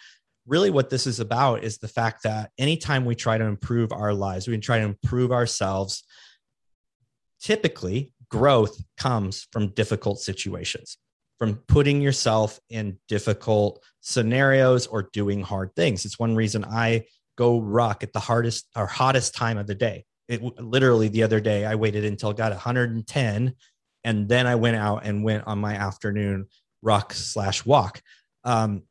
Really, 0.47 0.69
what 0.69 0.91
this 0.91 1.07
is 1.07 1.19
about 1.19 1.65
is 1.65 1.79
the 1.79 1.89
fact 1.89 2.25
that 2.25 2.51
anytime 2.59 3.07
we 3.07 3.15
try 3.15 3.39
to 3.39 3.45
improve 3.47 3.91
our 3.91 4.13
lives, 4.13 4.49
we 4.49 4.59
try 4.59 4.81
to 4.81 4.85
improve 4.85 5.33
ourselves. 5.33 6.05
Typically, 7.41 8.13
growth 8.29 8.79
comes 8.99 9.49
from 9.51 9.69
difficult 9.69 10.21
situations, 10.21 10.99
from 11.39 11.55
putting 11.69 12.03
yourself 12.03 12.61
in 12.69 12.99
difficult 13.09 13.83
scenarios 14.03 14.87
or 14.87 15.09
doing 15.15 15.41
hard 15.41 15.75
things. 15.75 16.05
It's 16.05 16.19
one 16.19 16.37
reason 16.37 16.67
I 16.67 17.07
go 17.39 17.63
ruck 17.63 18.03
at 18.03 18.13
the 18.13 18.21
hardest 18.21 18.69
or 18.77 18.87
hottest 18.87 19.35
time 19.35 19.57
of 19.57 19.67
the 19.67 19.75
day. 19.75 20.05
It 20.29 20.43
literally 20.43 21.09
the 21.09 21.23
other 21.23 21.41
day 21.41 21.65
I 21.65 21.75
waited 21.75 22.05
until 22.05 22.33
got 22.33 22.53
110 22.53 23.55
and 24.05 24.29
then 24.29 24.47
I 24.47 24.55
went 24.55 24.77
out 24.77 25.05
and 25.05 25.25
went 25.25 25.47
on 25.47 25.59
my 25.59 25.75
afternoon 25.75 26.47
ruck 26.83 27.13
slash 27.13 27.65
walk. 27.65 28.03
Um, 28.45 28.83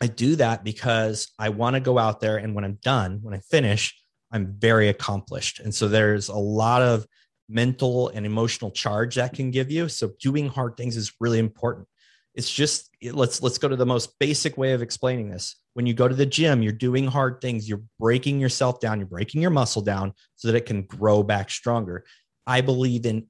I 0.00 0.06
do 0.06 0.36
that 0.36 0.64
because 0.64 1.28
I 1.38 1.50
want 1.50 1.74
to 1.74 1.80
go 1.80 1.98
out 1.98 2.20
there 2.20 2.38
and 2.38 2.54
when 2.54 2.64
I'm 2.64 2.78
done, 2.82 3.20
when 3.22 3.34
I 3.34 3.38
finish, 3.38 3.94
I'm 4.32 4.54
very 4.58 4.88
accomplished. 4.88 5.60
And 5.60 5.74
so 5.74 5.88
there's 5.88 6.28
a 6.28 6.36
lot 6.36 6.82
of 6.82 7.06
mental 7.48 8.08
and 8.08 8.24
emotional 8.24 8.70
charge 8.70 9.16
that 9.16 9.34
can 9.34 9.50
give 9.50 9.70
you. 9.70 9.88
So 9.88 10.12
doing 10.20 10.48
hard 10.48 10.76
things 10.76 10.96
is 10.96 11.12
really 11.20 11.38
important. 11.38 11.88
It's 12.34 12.50
just 12.50 12.89
let's 13.02 13.42
let's 13.42 13.58
go 13.58 13.68
to 13.68 13.76
the 13.76 13.86
most 13.86 14.18
basic 14.18 14.58
way 14.58 14.72
of 14.72 14.82
explaining 14.82 15.30
this 15.30 15.56
when 15.74 15.86
you 15.86 15.94
go 15.94 16.08
to 16.08 16.14
the 16.14 16.26
gym, 16.26 16.62
you're 16.62 16.72
doing 16.72 17.06
hard 17.06 17.40
things, 17.40 17.68
you're 17.68 17.82
breaking 17.98 18.40
yourself 18.40 18.80
down, 18.80 18.98
you're 18.98 19.06
breaking 19.06 19.40
your 19.40 19.50
muscle 19.50 19.82
down 19.82 20.12
so 20.36 20.48
that 20.48 20.56
it 20.56 20.66
can 20.66 20.82
grow 20.82 21.22
back 21.22 21.50
stronger. 21.50 22.04
I 22.46 22.60
believe 22.60 23.06
in 23.06 23.26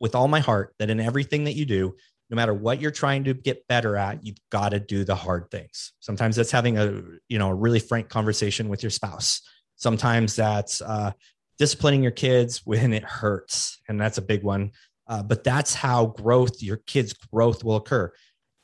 with 0.00 0.14
all 0.14 0.28
my 0.28 0.40
heart 0.40 0.74
that 0.78 0.90
in 0.90 1.00
everything 1.00 1.44
that 1.44 1.54
you 1.54 1.64
do, 1.64 1.94
no 2.30 2.36
matter 2.36 2.52
what 2.52 2.80
you're 2.80 2.90
trying 2.90 3.24
to 3.24 3.34
get 3.34 3.66
better 3.68 3.96
at, 3.96 4.26
you've 4.26 4.38
got 4.50 4.70
to 4.70 4.80
do 4.80 5.04
the 5.04 5.14
hard 5.14 5.50
things. 5.50 5.92
Sometimes 6.00 6.36
that's 6.36 6.50
having 6.50 6.78
a, 6.78 7.02
you 7.28 7.38
know, 7.38 7.50
a 7.50 7.54
really 7.54 7.78
frank 7.78 8.08
conversation 8.08 8.68
with 8.68 8.82
your 8.82 8.90
spouse. 8.90 9.40
Sometimes 9.76 10.34
that's 10.34 10.80
uh, 10.82 11.12
disciplining 11.58 12.02
your 12.02 12.12
kids 12.12 12.62
when 12.64 12.92
it 12.92 13.04
hurts. 13.04 13.78
And 13.88 14.00
that's 14.00 14.18
a 14.18 14.22
big 14.22 14.42
one. 14.42 14.72
Uh, 15.06 15.22
but 15.22 15.44
that's 15.44 15.74
how 15.74 16.06
growth, 16.06 16.62
your 16.62 16.78
kids' 16.78 17.12
growth 17.12 17.62
will 17.62 17.76
occur 17.76 18.10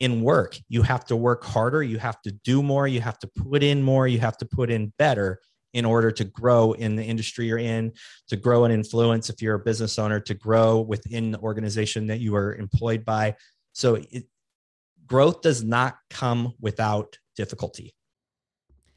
in 0.01 0.23
work. 0.23 0.59
You 0.69 0.83
have 0.83 1.05
to 1.07 1.17
work 1.17 1.45
harder, 1.45 1.83
you 1.83 1.99
have 1.99 2.21
to 2.23 2.33
do 2.33 2.63
more, 2.63 2.89
you 2.89 3.01
have 3.03 3.19
to 3.21 3.27
put 3.27 3.63
in 3.63 3.83
more, 3.83 4.09
you 4.09 4.19
have 4.19 4.39
to 4.39 4.47
put 4.47 4.71
in 4.71 4.93
better 4.99 5.39
in 5.73 5.85
order 5.85 6.11
to 6.11 6.25
grow 6.25 6.73
in 6.73 6.97
the 6.97 7.05
industry 7.05 7.47
you're 7.47 7.59
in, 7.59 7.93
to 8.27 8.37
grow 8.37 8.65
and 8.65 8.75
influence 8.75 9.31
if 9.31 9.41
you're 9.41 9.55
a 9.55 9.61
business 9.61 9.99
owner, 9.99 10.19
to 10.19 10.35
grow 10.35 10.81
within 10.81 11.31
the 11.31 11.39
organization 11.39 12.09
that 12.09 12.19
you 12.19 12.35
are 12.35 12.57
employed 12.57 13.05
by. 13.05 13.37
So 13.73 13.97
it, 14.11 14.25
growth 15.07 15.43
does 15.43 15.63
not 15.63 15.99
come 16.09 16.55
without 16.61 17.19
difficulty. 17.37 17.95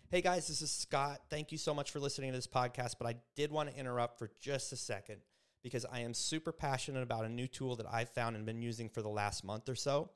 Hey 0.10 0.22
guys, 0.22 0.48
this 0.48 0.62
is 0.62 0.72
Scott. 0.72 1.20
Thank 1.30 1.52
you 1.52 1.58
so 1.58 1.74
much 1.74 1.92
for 1.92 2.00
listening 2.00 2.32
to 2.32 2.38
this 2.38 2.48
podcast, 2.48 2.96
but 3.00 3.08
I 3.08 3.16
did 3.36 3.52
want 3.52 3.70
to 3.70 3.78
interrupt 3.78 4.18
for 4.18 4.32
just 4.40 4.72
a 4.72 4.76
second 4.76 5.18
because 5.64 5.86
I 5.92 6.00
am 6.00 6.14
super 6.14 6.52
passionate 6.52 7.04
about 7.04 7.26
a 7.26 7.30
new 7.30 7.48
tool 7.48 7.76
that 7.78 7.88
I've 7.92 8.10
found 8.10 8.36
and 8.36 8.46
been 8.46 8.62
using 8.62 8.90
for 8.90 9.02
the 9.02 9.10
last 9.10 9.44
month 9.44 9.70
or 9.70 9.76
so. 9.76 10.12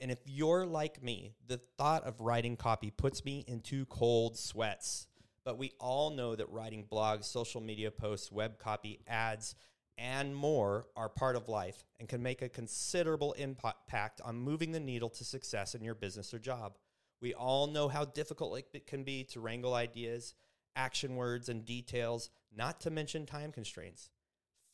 And 0.00 0.10
if 0.10 0.18
you're 0.24 0.66
like 0.66 1.02
me, 1.02 1.34
the 1.46 1.60
thought 1.76 2.04
of 2.04 2.20
writing 2.20 2.56
copy 2.56 2.90
puts 2.90 3.24
me 3.24 3.44
into 3.46 3.84
cold 3.86 4.38
sweats. 4.38 5.06
But 5.44 5.58
we 5.58 5.72
all 5.78 6.10
know 6.10 6.34
that 6.34 6.50
writing 6.50 6.86
blogs, 6.90 7.24
social 7.24 7.60
media 7.60 7.90
posts, 7.90 8.32
web 8.32 8.58
copy, 8.58 9.00
ads, 9.06 9.54
and 9.98 10.34
more 10.34 10.86
are 10.96 11.10
part 11.10 11.36
of 11.36 11.48
life 11.48 11.84
and 11.98 12.08
can 12.08 12.22
make 12.22 12.40
a 12.40 12.48
considerable 12.48 13.32
impact 13.34 14.20
on 14.24 14.36
moving 14.36 14.72
the 14.72 14.80
needle 14.80 15.10
to 15.10 15.24
success 15.24 15.74
in 15.74 15.84
your 15.84 15.94
business 15.94 16.32
or 16.32 16.38
job. 16.38 16.78
We 17.20 17.34
all 17.34 17.66
know 17.66 17.88
how 17.88 18.06
difficult 18.06 18.62
it 18.72 18.86
can 18.86 19.04
be 19.04 19.24
to 19.24 19.40
wrangle 19.40 19.74
ideas, 19.74 20.34
action 20.74 21.16
words, 21.16 21.50
and 21.50 21.66
details, 21.66 22.30
not 22.56 22.80
to 22.80 22.90
mention 22.90 23.26
time 23.26 23.52
constraints. 23.52 24.08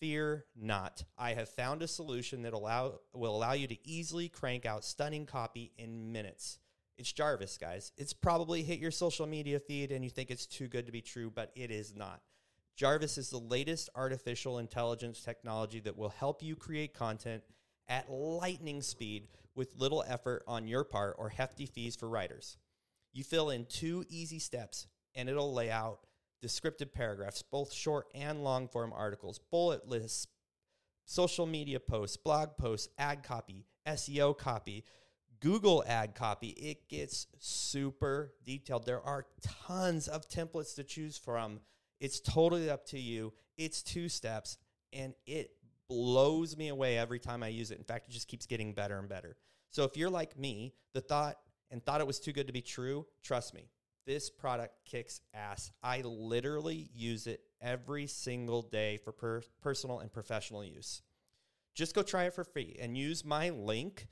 Fear 0.01 0.45
not. 0.55 1.05
I 1.17 1.33
have 1.33 1.49
found 1.49 1.83
a 1.83 1.89
solution 1.89 2.43
that 2.43 2.53
allow, 2.53 3.01
will 3.15 3.35
allow 3.35 3.53
you 3.53 3.67
to 3.67 3.89
easily 3.89 4.29
crank 4.29 4.67
out 4.67 4.85
stunning 4.85 5.25
copy 5.25 5.73
in 5.79 6.13
minutes. 6.13 6.59
It's 6.99 7.13
Jarvis, 7.13 7.59
guys. 7.59 7.93
It's 7.97 8.13
probably 8.13 8.63
hit 8.63 8.79
your 8.79 8.91
social 8.91 9.27
media 9.27 9.59
feed 9.59 9.93
and 9.93 10.05
you 10.05 10.11
think 10.11 10.31
it's 10.31 10.47
too 10.47 10.69
good 10.69 10.87
to 10.87 10.93
be 10.93 11.01
true, 11.01 11.31
but 11.31 11.51
it 11.55 11.71
is 11.71 11.95
not. 11.95 12.21
Jarvis 12.77 13.17
is 13.17 13.31
the 13.31 13.39
latest 13.39 13.89
artificial 13.95 14.59
intelligence 14.59 15.23
technology 15.23 15.81
that 15.81 15.97
will 15.97 16.11
help 16.11 16.43
you 16.43 16.57
create 16.57 16.93
content 16.93 17.43
at 17.89 18.11
lightning 18.11 18.83
speed 18.83 19.29
with 19.55 19.77
little 19.79 20.05
effort 20.07 20.43
on 20.47 20.69
your 20.69 20.85
part 20.85 21.17
or 21.19 21.31
hefty 21.31 21.65
fees 21.65 21.97
for 21.97 22.09
writers. 22.09 22.59
You 23.15 23.25
fill 23.25 23.49
in 23.49 23.65
two 23.65 24.05
easy 24.11 24.39
steps 24.39 24.87
and 25.15 25.31
it'll 25.31 25.55
lay 25.55 25.71
out 25.71 26.01
descriptive 26.43 26.93
paragraphs, 26.93 27.43
both 27.43 27.73
short 27.73 28.07
and 28.15 28.45
long 28.45 28.69
form 28.69 28.93
articles, 28.93 29.41
bullet 29.51 29.89
lists, 29.89 30.27
social 31.05 31.47
media 31.47 31.81
posts, 31.81 32.17
blog 32.17 32.57
posts, 32.57 32.89
ad 32.99 33.23
copy, 33.23 33.67
SEO 33.87 34.37
copy, 34.37 34.85
Google 35.41 35.85
ad 35.87 36.15
copy. 36.15 36.49
It 36.49 36.89
gets 36.89 37.27
super 37.39 38.33
detailed. 38.45 38.87
There 38.87 39.03
are 39.03 39.27
tons 39.67 40.09
of 40.09 40.29
templates 40.29 40.75
to 40.77 40.85
choose 40.85 41.17
from. 41.17 41.61
It's 42.01 42.21
totally 42.21 42.71
up 42.71 42.85
to 42.87 42.99
you. 42.99 43.33
It's 43.57 43.83
two 43.83 44.09
steps 44.09 44.59
and 44.93 45.15
it 45.27 45.51
blows 45.89 46.57
me 46.57 46.69
away 46.69 46.99
every 46.99 47.19
time 47.19 47.43
I 47.43 47.49
use 47.49 47.71
it. 47.71 47.79
In 47.79 47.85
fact, 47.85 48.09
it 48.09 48.13
just 48.13 48.29
keeps 48.29 48.47
getting 48.47 48.73
better 48.73 48.99
and 48.99 49.09
better. 49.09 49.37
So 49.71 49.85
if 49.85 49.97
you're 49.97 50.11
like 50.11 50.39
me, 50.39 50.75
the 50.95 51.01
thought 51.01 51.37
and 51.71 51.85
thought 51.85 52.01
it 52.01 52.07
was 52.07 52.21
too 52.21 52.33
good 52.33 52.47
to 52.47 52.53
be 52.53 52.63
true, 52.63 53.07
trust 53.23 53.55
me, 53.55 53.69
this 54.07 54.31
product 54.31 54.75
kicks 54.85 55.21
ass. 55.35 55.71
I 55.83 56.01
literally 56.03 56.89
use 56.95 57.27
it 57.27 57.41
every 57.61 58.07
single 58.07 58.63
day 58.63 58.99
for 58.99 59.13
per- 59.13 59.43
personal 59.61 59.99
and 59.99 60.13
professional 60.13 60.65
use. 60.65 61.03
Just 61.75 61.95
go 61.95 62.03
try 62.03 62.25
it 62.25 62.35
for 62.35 62.45
free 62.45 62.77
and 62.81 62.97
use 62.97 63.25
my 63.25 63.51
link. 63.51 64.07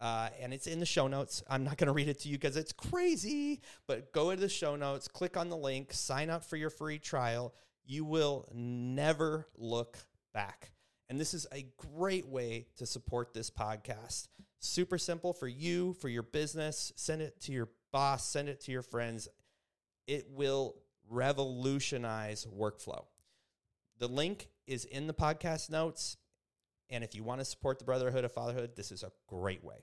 Uh, 0.00 0.30
and 0.40 0.54
it's 0.54 0.66
in 0.66 0.80
the 0.80 0.86
show 0.86 1.08
notes. 1.08 1.42
I'm 1.50 1.62
not 1.62 1.76
going 1.76 1.88
to 1.88 1.92
read 1.92 2.08
it 2.08 2.20
to 2.20 2.28
you 2.28 2.38
because 2.38 2.56
it's 2.56 2.72
crazy, 2.72 3.60
but 3.86 4.14
go 4.14 4.30
to 4.30 4.40
the 4.40 4.48
show 4.48 4.74
notes, 4.74 5.08
click 5.08 5.36
on 5.36 5.50
the 5.50 5.56
link, 5.56 5.92
sign 5.92 6.30
up 6.30 6.42
for 6.42 6.56
your 6.56 6.70
free 6.70 6.98
trial. 6.98 7.54
You 7.84 8.06
will 8.06 8.48
never 8.54 9.46
look 9.58 9.98
back. 10.32 10.72
And 11.10 11.20
this 11.20 11.34
is 11.34 11.46
a 11.52 11.66
great 11.76 12.26
way 12.26 12.68
to 12.78 12.86
support 12.86 13.34
this 13.34 13.50
podcast. 13.50 14.28
Super 14.60 14.96
simple 14.96 15.34
for 15.34 15.48
you, 15.48 15.92
for 15.94 16.08
your 16.08 16.22
business. 16.22 16.92
Send 16.96 17.20
it 17.20 17.38
to 17.42 17.52
your 17.52 17.68
boss, 17.92 18.26
send 18.26 18.48
it 18.48 18.60
to 18.60 18.72
your 18.72 18.82
friends 18.82 19.28
it 20.10 20.26
will 20.28 20.74
revolutionize 21.08 22.44
workflow. 22.44 23.04
The 24.00 24.08
link 24.08 24.48
is 24.66 24.84
in 24.84 25.06
the 25.06 25.14
podcast 25.14 25.70
notes. 25.70 26.16
And 26.90 27.04
if 27.04 27.14
you 27.14 27.22
want 27.22 27.40
to 27.40 27.44
support 27.44 27.78
the 27.78 27.84
Brotherhood 27.84 28.24
of 28.24 28.32
Fatherhood, 28.32 28.72
this 28.74 28.90
is 28.90 29.04
a 29.04 29.12
great 29.28 29.62
way. 29.62 29.76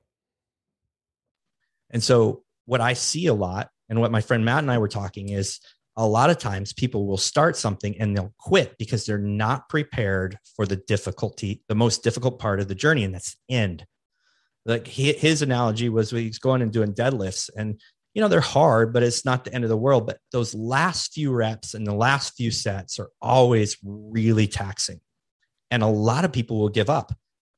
And 1.92 2.04
so, 2.04 2.44
what 2.66 2.82
I 2.82 2.92
see 2.92 3.28
a 3.28 3.34
lot, 3.34 3.70
and 3.88 4.02
what 4.02 4.12
my 4.12 4.20
friend 4.20 4.44
Matt 4.44 4.64
and 4.64 4.70
I 4.70 4.80
were 4.80 4.90
talking 4.90 5.30
is 5.30 5.62
a 5.96 6.06
lot 6.06 6.30
of 6.30 6.38
times 6.38 6.74
people 6.74 7.08
will 7.08 7.18
start 7.18 7.56
something 7.56 7.96
and 7.98 8.14
they'll 8.16 8.34
quit 8.38 8.76
because 8.78 9.06
they're 9.06 9.18
not 9.18 9.70
prepared 9.70 10.38
for 10.58 10.66
the 10.66 10.76
difficulty, 10.76 11.64
the 11.70 11.76
most 11.76 12.04
difficult 12.04 12.38
part 12.38 12.60
of 12.60 12.68
the 12.68 12.76
journey, 12.76 13.06
and 13.06 13.16
that's 13.16 13.38
the 13.48 13.56
end. 13.56 13.86
Like 14.66 14.86
his 14.86 15.42
analogy 15.42 15.88
was 15.88 16.12
he's 16.12 16.40
going 16.40 16.62
and 16.62 16.74
doing 16.74 16.94
deadlifts, 16.94 17.50
and 17.56 17.80
you 18.18 18.22
know, 18.22 18.30
they're 18.30 18.42
hard, 18.42 18.94
but 18.94 19.04
it's 19.04 19.26
not 19.26 19.46
the 19.46 19.54
end 19.54 19.64
of 19.64 19.70
the 19.70 19.78
world. 19.78 20.08
But 20.08 20.18
those 20.32 20.56
last 20.56 21.14
few 21.14 21.32
reps 21.32 21.76
and 21.76 21.86
the 21.86 21.94
last 21.94 22.36
few 22.36 22.50
sets 22.50 22.98
are 22.98 23.12
always 23.22 23.78
really 23.84 24.48
taxing. 24.48 25.02
And 25.70 25.84
a 25.84 25.88
lot 25.88 26.26
of 26.26 26.32
people 26.32 26.58
will 26.58 26.70
give 26.70 26.90
up. 26.90 27.14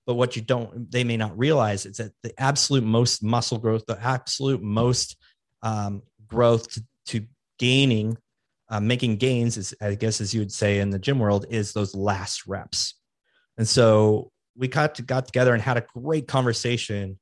But 0.06 0.16
what 0.16 0.36
you 0.36 0.42
don't, 0.42 0.92
they 0.92 1.06
may 1.06 1.16
not 1.16 1.38
realize 1.40 1.86
is 1.86 1.96
that 1.96 2.12
the 2.24 2.38
absolute 2.38 2.84
most 2.84 3.24
muscle 3.24 3.58
growth, 3.58 3.86
the 3.86 3.98
absolute 4.06 4.62
most 4.62 5.16
um, 5.62 6.02
growth 6.28 6.70
to, 6.74 6.84
to 7.06 7.26
gaining, 7.58 8.18
uh, 8.68 8.82
making 8.82 9.16
gains, 9.16 9.56
is, 9.56 9.74
I 9.82 9.96
guess, 9.96 10.20
as 10.20 10.34
you 10.34 10.42
would 10.42 10.52
say 10.52 10.80
in 10.80 10.90
the 10.90 11.00
gym 11.00 11.20
world, 11.20 11.46
is 11.50 11.72
those 11.72 11.96
last 11.96 12.48
reps. 12.48 12.96
And 13.58 13.66
so 13.66 14.30
we 14.58 14.68
got, 14.68 14.96
to, 14.96 15.04
got 15.04 15.26
together 15.26 15.54
and 15.54 15.64
had 15.64 15.78
a 15.78 15.86
great 15.96 16.28
conversation 16.28 17.18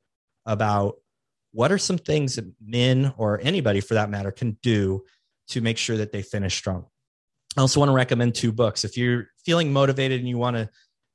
about 0.48 0.96
what 1.58 1.72
are 1.72 1.80
some 1.80 1.98
things 1.98 2.36
that 2.36 2.46
men 2.64 3.12
or 3.18 3.40
anybody 3.42 3.82
for 3.82 3.96
that 3.96 4.12
matter 4.12 4.32
can 4.32 4.56
do 4.62 5.04
to 5.48 5.60
make 5.60 5.76
sure 5.76 5.98
that 5.98 6.12
they 6.12 6.22
finish 6.22 6.56
strong? 6.56 6.86
I 7.58 7.62
also 7.62 7.80
want 7.80 7.90
to 7.90 7.96
recommend 7.96 8.36
two 8.36 8.52
books. 8.52 8.86
If 8.86 8.96
you're 8.96 9.30
feeling 9.44 9.74
motivated 9.74 10.20
and 10.20 10.30
you 10.30 10.38
want 10.38 10.56
to 10.56 10.70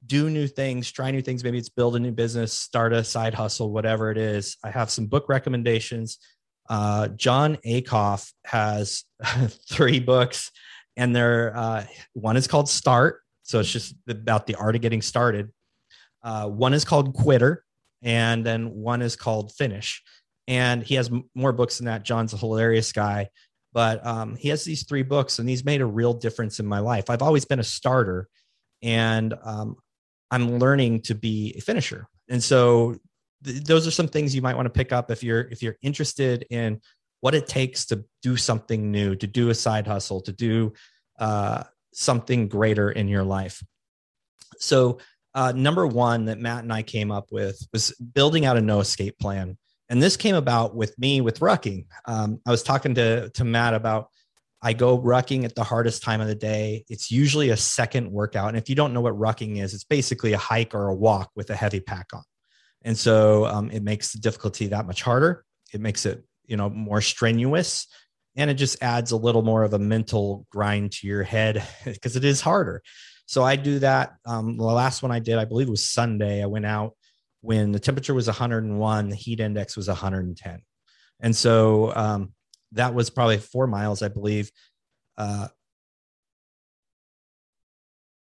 do 0.05 0.29
new 0.29 0.49
things, 0.49 0.91
try 0.91 1.13
new 1.13 1.23
things, 1.23 1.45
maybe 1.45 1.59
it's 1.59 1.69
build 1.69 1.95
a 1.95 2.01
new 2.01 2.11
business, 2.11 2.53
start 2.53 2.93
a 2.93 3.05
side 3.05 3.35
hustle, 3.35 3.71
whatever 3.71 4.11
it 4.11 4.19
is, 4.19 4.57
I 4.65 4.73
have 4.73 4.91
some 4.91 5.07
book 5.07 5.29
recommendations. 5.29 6.19
Uh, 6.69 7.07
Jon 7.07 7.57
Acuff 7.65 8.33
has 8.45 9.05
three 9.71 10.01
books, 10.01 10.51
and 10.97 11.15
they're 11.15 11.57
uh, 11.57 11.85
one 12.15 12.37
is 12.37 12.49
called 12.49 12.69
Start, 12.69 13.21
so 13.45 13.61
it's 13.61 13.71
just 13.71 13.95
about 14.09 14.49
the 14.49 14.57
art 14.57 14.75
of 14.75 14.83
getting 14.83 15.03
started. 15.03 15.53
Uh, 16.21 16.49
one 16.49 16.75
is 16.75 16.85
called 16.85 17.15
Quitter, 17.15 17.63
and 18.03 18.45
then 18.45 18.75
one 18.75 19.03
is 19.03 19.15
called 19.15 19.53
Finish 19.53 20.03
and 20.53 20.83
he 20.83 20.97
has 20.97 21.09
m- 21.09 21.25
more 21.35 21.53
books 21.53 21.79
than 21.79 21.87
that. 21.87 22.05
Jon's 22.05 22.35
a 22.35 22.37
hilarious 22.37 22.93
guy, 22.93 23.31
but 23.73 24.05
um, 24.07 24.37
he 24.37 24.51
has 24.51 24.65
these 24.65 24.85
three 24.85 25.03
books, 25.03 25.39
and 25.39 25.49
he's 25.49 25.65
made 25.65 25.81
a 25.81 25.87
real 25.87 26.13
difference 26.13 26.61
in 26.61 26.67
my 26.67 26.79
life. 26.79 27.09
I've 27.09 27.23
always 27.23 27.47
been 27.47 27.59
a 27.59 27.65
starter, 27.65 28.29
and 28.83 29.33
um, 29.43 29.77
I'm 30.31 30.59
learning 30.59 31.03
to 31.03 31.15
be 31.15 31.55
a 31.57 31.63
finisher. 31.63 32.07
And 32.29 32.45
so, 32.45 32.97
th- 33.43 33.65
those 33.65 33.87
are 33.87 33.91
some 33.91 34.09
things 34.09 34.35
you 34.35 34.43
might 34.43 34.57
want 34.57 34.67
to 34.67 34.71
pick 34.71 34.93
up 34.93 35.11
if 35.11 35.25
you're 35.25 35.41
if 35.41 35.63
you're 35.63 35.79
interested 35.81 36.45
in 36.51 36.83
what 37.21 37.35
it 37.35 37.47
takes 37.47 37.87
to 37.87 38.05
do 38.21 38.37
something 38.37 38.91
new, 38.91 39.17
to 39.17 39.27
do 39.27 39.49
a 39.49 39.55
side 39.55 39.87
hustle, 39.87 40.21
to 40.21 40.33
do 40.33 40.75
uh, 41.19 41.63
something 41.95 42.47
greater 42.47 42.91
in 42.91 43.09
your 43.09 43.25
life. 43.25 43.63
So, 44.59 44.99
uh, 45.35 45.53
number 45.57 45.87
one 45.87 46.27
that 46.27 46.39
Matt 46.39 46.63
and 46.63 46.73
I 46.75 46.83
came 46.83 47.11
up 47.11 47.29
with 47.33 47.59
was 47.73 47.93
building 47.93 48.45
out 48.45 48.59
a 48.59 48.61
no 48.61 48.81
escape 48.81 49.19
plan 49.19 49.57
and 49.93 50.03
this 50.03 50.17
came 50.17 50.35
about 50.35 50.75
with 50.75 50.99
me 50.99 51.21
with 51.21 51.41
rucking. 51.41 51.85
Um, 52.07 52.41
I 52.47 52.51
was 52.51 52.63
talking 52.63 52.95
to 52.95 53.29
to 53.29 53.45
Matt 53.45 53.75
about 53.75 54.09
I 54.63 54.73
go 54.73 54.99
rucking 54.99 55.45
at 55.45 55.55
the 55.55 55.65
hardest 55.65 56.03
time 56.03 56.23
of 56.23 56.29
the 56.29 56.35
day. 56.35 56.87
It's 56.89 57.11
usually 57.11 57.51
a 57.51 57.59
second 57.59 58.11
workout, 58.11 58.49
and 58.49 58.57
if 58.57 58.71
you 58.71 58.75
don't 58.75 58.95
know 58.95 59.03
what 59.03 59.19
rucking 59.19 59.63
is, 59.63 59.75
it's 59.75 59.85
basically 59.85 60.33
a 60.33 60.39
hike 60.39 60.75
or 60.75 60.89
a 60.89 60.95
walk 60.95 61.31
with 61.37 61.51
a 61.51 61.55
heavy 61.55 61.81
pack 61.81 62.07
on, 62.15 62.23
and 62.81 62.97
so 62.97 63.45
um, 63.45 63.71
it 63.71 63.83
makes 63.83 64.13
the 64.13 64.19
difficulty 64.19 64.69
that 64.69 64.87
much 64.87 65.03
harder. 65.03 65.45
It 65.75 65.83
makes 65.83 66.07
it 66.07 66.25
you 66.47 66.57
know 66.57 66.71
more 66.71 67.03
strenuous, 67.03 67.87
and 68.35 68.51
it 68.51 68.55
just 68.55 68.83
adds 68.83 69.11
a 69.11 69.17
little 69.19 69.43
more 69.43 69.63
of 69.63 69.75
a 69.75 69.79
mental 69.79 70.47
grind 70.51 70.93
to 70.93 71.07
your 71.07 71.23
head 71.23 71.63
because 71.85 72.17
it 72.17 72.25
is 72.25 72.41
harder. 72.41 72.83
So 73.27 73.43
I 73.43 73.57
do 73.57 73.79
that. 73.81 74.15
Um, 74.25 74.57
the 74.57 74.65
last 74.65 75.03
one 75.03 75.13
I 75.13 75.19
did, 75.19 75.37
I 75.37 75.45
believe, 75.45 75.69
it 75.69 75.71
was 75.71 75.85
Sunday. 75.85 76.43
I 76.43 76.47
went 76.47 76.65
out 76.65 76.95
when 77.43 77.73
the 77.73 77.81
temperature 77.81 78.15
was 78.15 78.29
101, 78.29 79.09
the 79.09 79.17
heat 79.17 79.41
index 79.41 79.77
was 79.77 79.89
110. 79.89 80.63
And 81.21 81.37
so 81.37 81.93
um, 81.95 82.33
that 82.73 82.95
was 82.95 83.11
probably 83.11 83.39
four 83.39 83.67
miles, 83.67 84.01
I 84.01 84.09
believe. 84.09 84.51
Uh, 85.19 85.49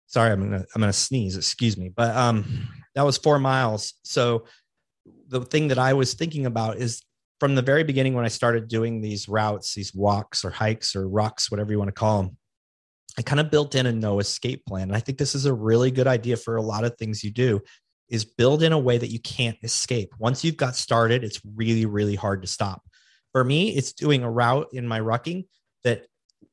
sorry, 0.06 0.30
I'm 0.30 0.42
gonna 0.42 0.64
I'm 0.74 0.80
gonna 0.80 0.92
sneeze. 0.92 1.36
Excuse 1.36 1.76
me, 1.76 1.88
but 1.88 2.14
um, 2.16 2.68
that 2.94 3.04
was 3.04 3.18
four 3.18 3.38
miles. 3.38 3.94
So 4.04 4.44
the 5.28 5.40
thing 5.40 5.68
that 5.68 5.78
I 5.78 5.94
was 5.94 6.14
thinking 6.14 6.46
about 6.46 6.76
is 6.76 7.02
from 7.40 7.54
the 7.54 7.62
very 7.62 7.84
beginning 7.84 8.14
when 8.14 8.24
I 8.24 8.28
started 8.28 8.68
doing 8.68 9.00
these 9.00 9.28
routes, 9.28 9.74
these 9.74 9.94
walks 9.94 10.44
or 10.44 10.50
hikes 10.50 10.94
or 10.94 11.08
rucks, 11.08 11.50
whatever 11.50 11.72
you 11.72 11.78
want 11.78 11.88
to 11.88 11.92
call 11.92 12.22
them. 12.22 12.36
I 13.16 13.22
kind 13.22 13.40
of 13.40 13.50
built 13.50 13.74
in 13.74 13.86
a 13.86 13.92
no 13.92 14.20
escape 14.20 14.64
plan. 14.66 14.88
And 14.88 14.96
I 14.96 15.00
think 15.00 15.18
this 15.18 15.34
is 15.34 15.46
a 15.46 15.52
really 15.52 15.90
good 15.90 16.06
idea 16.06 16.36
for 16.36 16.56
a 16.56 16.62
lot 16.62 16.84
of 16.84 16.96
things 16.96 17.24
you 17.24 17.30
do 17.30 17.60
is 18.08 18.24
build 18.24 18.62
in 18.62 18.72
a 18.72 18.78
way 18.78 18.98
that 18.98 19.10
you 19.10 19.20
can't 19.20 19.58
escape. 19.62 20.14
Once 20.18 20.44
you've 20.44 20.56
got 20.56 20.76
started, 20.76 21.24
it's 21.24 21.40
really, 21.56 21.86
really 21.86 22.14
hard 22.14 22.42
to 22.42 22.48
stop. 22.48 22.82
For 23.32 23.44
me, 23.44 23.76
it's 23.76 23.92
doing 23.92 24.22
a 24.22 24.30
route 24.30 24.68
in 24.72 24.88
my 24.88 25.00
rucking 25.00 25.46
that 25.84 26.06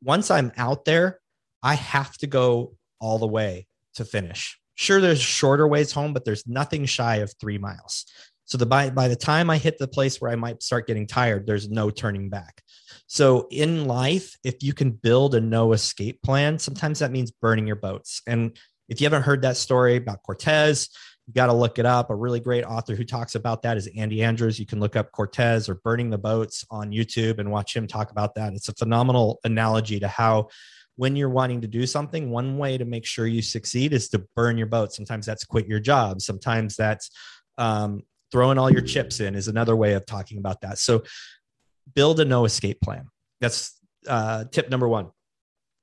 once 0.04 0.30
I'm 0.30 0.52
out 0.58 0.86
there, 0.86 1.20
I 1.64 1.76
have 1.76 2.18
to 2.18 2.28
go 2.28 2.76
all 3.00 3.18
the 3.18 3.28
way 3.28 3.68
to 3.96 4.06
finish. 4.06 4.60
Sure, 4.76 5.00
there's 5.00 5.22
shorter 5.22 5.68
ways 5.68 5.92
home, 5.92 6.14
but 6.14 6.26
there's 6.26 6.46
nothing 6.46 6.86
shy 6.86 7.18
of 7.18 7.34
three 7.40 7.58
miles. 7.58 8.06
So 8.46 8.58
the 8.58 8.66
by 8.66 8.90
by 8.92 9.08
the 9.08 9.16
time 9.16 9.50
I 9.50 9.58
hit 9.58 9.80
the 9.80 9.88
place 9.88 10.22
where 10.22 10.32
I 10.32 10.36
might 10.36 10.62
start 10.62 10.86
getting 10.86 11.08
tired, 11.08 11.48
there's 11.48 11.70
no 11.70 11.90
turning 11.90 12.30
back. 12.30 12.62
So 13.08 13.48
in 13.50 13.86
life, 13.86 14.38
if 14.44 14.62
you 14.62 14.74
can 14.74 14.92
build 14.92 15.34
a 15.34 15.42
no 15.42 15.74
escape 15.74 16.22
plan, 16.22 16.60
sometimes 16.60 17.00
that 17.00 17.12
means 17.12 17.32
burning 17.32 17.66
your 17.66 17.76
boats. 17.76 18.22
And 18.28 18.58
if 18.88 19.02
you 19.02 19.06
haven't 19.06 19.24
heard 19.24 19.42
that 19.42 19.58
story 19.58 19.96
about 19.96 20.22
Cortez, 20.24 20.90
you 21.28 21.34
got 21.34 21.48
to 21.48 21.54
look 21.54 21.80
it 21.80 21.86
up. 21.86 22.10
A 22.10 22.16
really 22.16 22.40
great 22.40 22.64
author 22.64 22.96
who 22.96 23.04
talks 23.04 23.36
about 23.36 23.64
that 23.64 23.78
is 23.78 23.90
Andy 23.98 24.24
Andrews. 24.24 24.60
You 24.60 24.66
can 24.66 24.80
look 24.80 24.96
up 24.96 25.12
Cortez 25.12 25.68
or 25.68 25.76
burning 25.76 26.10
the 26.12 26.18
boats 26.18 26.66
on 26.70 26.92
YouTube 26.92 27.40
and 27.40 27.52
watch 27.52 27.76
him 27.76 27.88
talk 27.88 28.12
about 28.12 28.36
that. 28.36 28.54
It's 28.54 28.70
a 28.70 28.74
phenomenal 28.74 29.40
analogy 29.44 30.00
to 30.00 30.08
how 30.08 30.50
when 30.98 31.16
you're 31.16 31.30
wanting 31.30 31.62
to 31.62 31.68
do 31.68 31.86
something, 31.86 32.30
one 32.30 32.58
way 32.58 32.78
to 32.78 32.86
make 32.86 33.06
sure 33.06 33.28
you 33.28 33.42
succeed 33.42 33.92
is 33.92 34.08
to 34.10 34.24
burn 34.36 34.58
your 34.58 34.68
boat. 34.68 34.94
Sometimes 34.94 35.26
that's 35.26 35.44
quit 35.44 35.68
your 35.68 35.80
job. 35.80 36.22
Sometimes 36.22 36.76
that's 36.76 37.10
um, 37.58 38.04
throwing 38.32 38.58
all 38.58 38.72
your 38.72 38.82
chips 38.82 39.20
in 39.20 39.36
is 39.36 39.48
another 39.48 39.76
way 39.76 39.94
of 39.94 40.06
talking 40.06 40.38
about 40.38 40.62
that. 40.62 40.78
So 40.78 41.04
build 41.96 42.20
a 42.20 42.26
no 42.26 42.46
escape 42.46 42.82
plan. 42.82 43.08
That's 43.42 43.80
uh, 44.08 44.46
tip 44.46 44.70
number 44.70 44.88
one. 44.88 45.10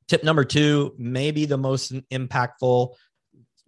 Tip 0.09 0.25
number 0.25 0.45
two, 0.45 0.95
maybe 0.99 1.47
the 1.47 1.57
most 1.57 1.93
impactful, 2.11 2.95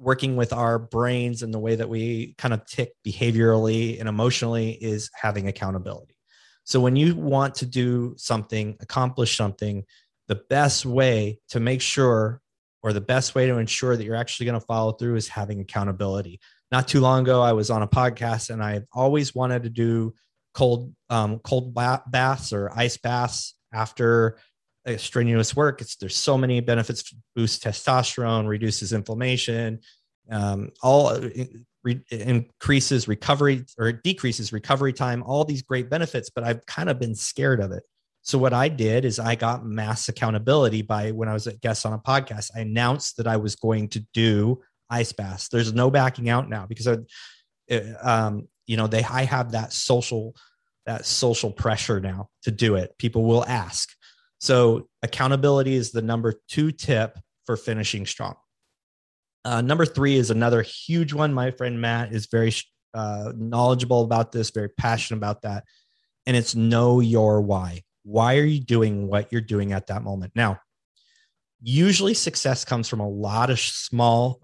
working 0.05 0.37
with 0.37 0.53
our 0.53 0.79
brains 0.79 1.43
and 1.43 1.53
the 1.53 1.59
way 1.59 1.75
that 1.75 1.89
we 1.89 2.35
kind 2.39 2.55
of 2.55 2.65
tick 2.67 2.93
behaviorally 3.07 3.99
and 3.99 4.09
emotionally 4.09 4.73
is 4.73 5.11
having 5.15 5.49
accountability. 5.49 6.15
So 6.65 6.81
when 6.81 6.97
you 6.97 7.15
want 7.15 7.57
to 7.57 7.67
do 7.67 8.15
something, 8.17 8.77
accomplish 8.81 9.37
something, 9.37 9.85
the 10.29 10.41
best 10.49 10.87
way 10.87 11.39
to 11.51 11.61
make 11.61 11.81
sure 11.81 12.41
or 12.83 12.93
the 12.93 13.01
best 13.01 13.35
way 13.35 13.47
to 13.47 13.59
ensure 13.59 13.97
that 13.97 14.05
you're 14.05 14.15
actually 14.15 14.47
going 14.47 14.61
to 14.61 14.67
follow 14.67 14.93
through 14.93 15.17
is 15.17 15.29
having 15.29 15.61
accountability. 15.61 16.39
Not 16.71 16.87
too 16.87 17.01
long 17.01 17.23
ago, 17.23 17.41
I 17.41 17.53
was 17.53 17.71
on 17.71 17.83
a 17.83 17.89
podcast 17.89 18.51
and 18.51 18.63
I've 18.63 18.85
always 18.93 19.35
wanted 19.35 19.63
to 19.63 19.71
do 19.71 20.15
cold 20.55 20.95
um, 21.11 21.39
cold 21.41 21.75
baths 21.75 22.53
or 22.53 22.71
ice 22.75 22.97
baths 22.97 23.55
after 23.73 24.39
strenuous 24.97 25.57
work. 25.57 25.81
It's 25.81 25.97
there's 25.97 26.17
so 26.17 26.37
many 26.39 26.61
benefits: 26.61 27.15
boost 27.35 27.65
testosterone, 27.65 28.47
reduces 28.49 28.93
inflammation, 28.93 29.81
um, 30.31 30.71
all 30.83 31.09
uh, 31.09 31.29
re- 31.83 32.05
increases 32.11 33.09
recovery 33.09 33.65
or 33.79 33.93
decreases 33.93 34.53
recovery 34.53 34.93
time. 34.93 35.23
All 35.23 35.45
these 35.45 35.63
great 35.63 35.91
benefits, 35.91 36.31
but 36.31 36.45
I've 36.45 36.65
kind 36.67 36.89
of 36.89 36.99
been 36.99 37.15
scared 37.15 37.61
of 37.61 37.73
it. 37.73 37.83
So 38.23 38.39
what 38.39 38.55
I 38.55 38.69
did 38.69 39.05
is 39.05 39.19
I 39.19 39.35
got 39.35 39.67
mass 39.67 40.09
accountability 40.09 40.81
by 40.81 41.11
when 41.11 41.29
I 41.29 41.35
was 41.35 41.47
a 41.47 41.57
guest 41.57 41.85
on 41.85 41.93
a 41.93 41.99
podcast. 41.99 42.51
I 42.57 42.61
announced 42.61 43.19
that 43.19 43.27
I 43.27 43.37
was 43.37 43.55
going 43.55 43.89
to 43.91 44.01
do 44.15 44.63
ice 44.89 45.13
baths. 45.13 45.49
There's 45.49 45.75
no 45.75 45.91
backing 45.91 46.31
out 46.31 46.49
now 46.49 46.67
because 46.67 46.89
I, 46.89 47.77
um, 48.03 48.49
you 48.67 48.79
know, 48.79 48.87
they 48.87 49.05
I 49.05 49.25
have 49.25 49.53
that 49.53 49.75
social 49.75 50.35
that 50.87 51.05
social 51.05 51.51
pressure 51.51 52.01
now 52.01 52.29
to 52.45 52.51
do 52.51 52.77
it. 52.77 52.97
People 52.99 53.25
will 53.25 53.45
ask. 53.45 53.91
So 54.45 54.89
accountability 55.03 55.75
is 55.75 55.91
the 55.91 56.03
number 56.03 56.35
two 56.49 56.71
tip 56.71 57.19
for 57.47 57.57
finishing 57.57 58.05
strong. 58.05 58.35
Uh, 59.43 59.63
number 59.63 59.87
three 59.87 60.17
is 60.17 60.31
another 60.31 60.61
huge 60.61 61.15
one. 61.15 61.33
My 61.33 61.51
friend 61.51 61.81
Matt 61.81 62.13
is 62.13 62.27
very 62.27 62.53
uh, 62.93 63.33
knowledgeable 63.35 64.03
about 64.03 64.33
this, 64.33 64.51
very 64.51 64.69
passionate 64.69 65.17
about 65.17 65.41
that, 65.43 65.65
and 66.27 66.37
it's 66.37 66.55
know 66.55 67.01
your 67.01 67.41
why. 67.41 67.85
Why 68.03 68.37
are 68.37 68.45
you 68.45 68.61
doing 68.61 69.09
what 69.09 69.33
you're 69.33 69.41
doing 69.41 69.73
at 69.73 69.87
that 69.87 70.03
moment? 70.03 70.33
Now, 70.35 70.61
usually 71.63 72.13
success 72.13 72.67
comes 72.67 72.87
from 72.87 73.01
a 73.01 73.09
lot 73.09 73.49
of 73.49 73.59
small, 73.59 74.43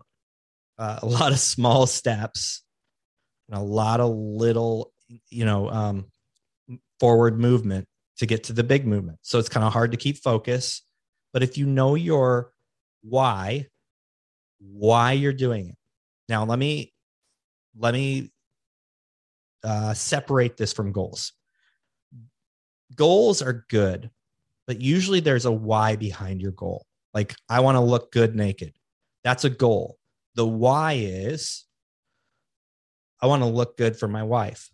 uh, 0.79 1.01
a 1.03 1.07
lot 1.07 1.33
of 1.33 1.39
small 1.39 1.87
steps, 1.87 2.63
and 3.51 3.59
a 3.59 3.63
lot 3.63 4.01
of 4.01 4.17
little, 4.17 4.95
you 5.29 5.45
know, 5.45 5.69
um, 5.69 6.07
forward 6.99 7.39
movement 7.39 7.87
to 8.21 8.27
get 8.27 8.45
to 8.45 8.53
the 8.53 8.65
big 8.65 8.87
movement. 8.87 9.19
So 9.23 9.39
it's 9.39 9.49
kind 9.49 9.67
of 9.67 9.73
hard 9.73 9.91
to 9.91 9.97
keep 9.97 10.19
focus. 10.19 10.83
But 11.33 11.43
if 11.43 11.59
you 11.59 11.67
know 11.67 11.97
your 11.97 12.53
why, 13.03 13.67
why 14.59 15.13
you're 15.13 15.33
doing 15.33 15.71
it. 15.71 15.77
Now, 16.29 16.45
let 16.45 16.59
me 16.59 16.93
let 17.77 17.93
me 17.95 18.31
uh, 19.65 19.95
separate 19.95 20.57
this 20.57 20.73
from 20.73 20.93
goals 20.93 21.33
goals 22.95 23.43
are 23.43 23.65
good, 23.69 24.11
but 24.67 24.81
usually 24.81 25.21
there's 25.21 25.47
a 25.47 25.53
why 25.53 25.97
behind 25.97 26.41
your 26.41 26.53
goal. 26.53 26.87
Like, 27.15 27.35
I 27.49 27.61
want 27.61 27.77
to 27.77 27.81
look 27.81 28.13
good 28.13 28.37
naked. 28.37 28.75
That's 29.25 29.45
a 29.45 29.51
goal. 29.51 29.99
The 30.35 30.47
why 30.47 30.95
is 30.95 31.65
I 33.21 33.27
want 33.27 33.43
to 33.43 33.49
look 33.49 33.77
good 33.77 33.97
for 33.97 34.09
my 34.09 34.23
wife. 34.23 34.71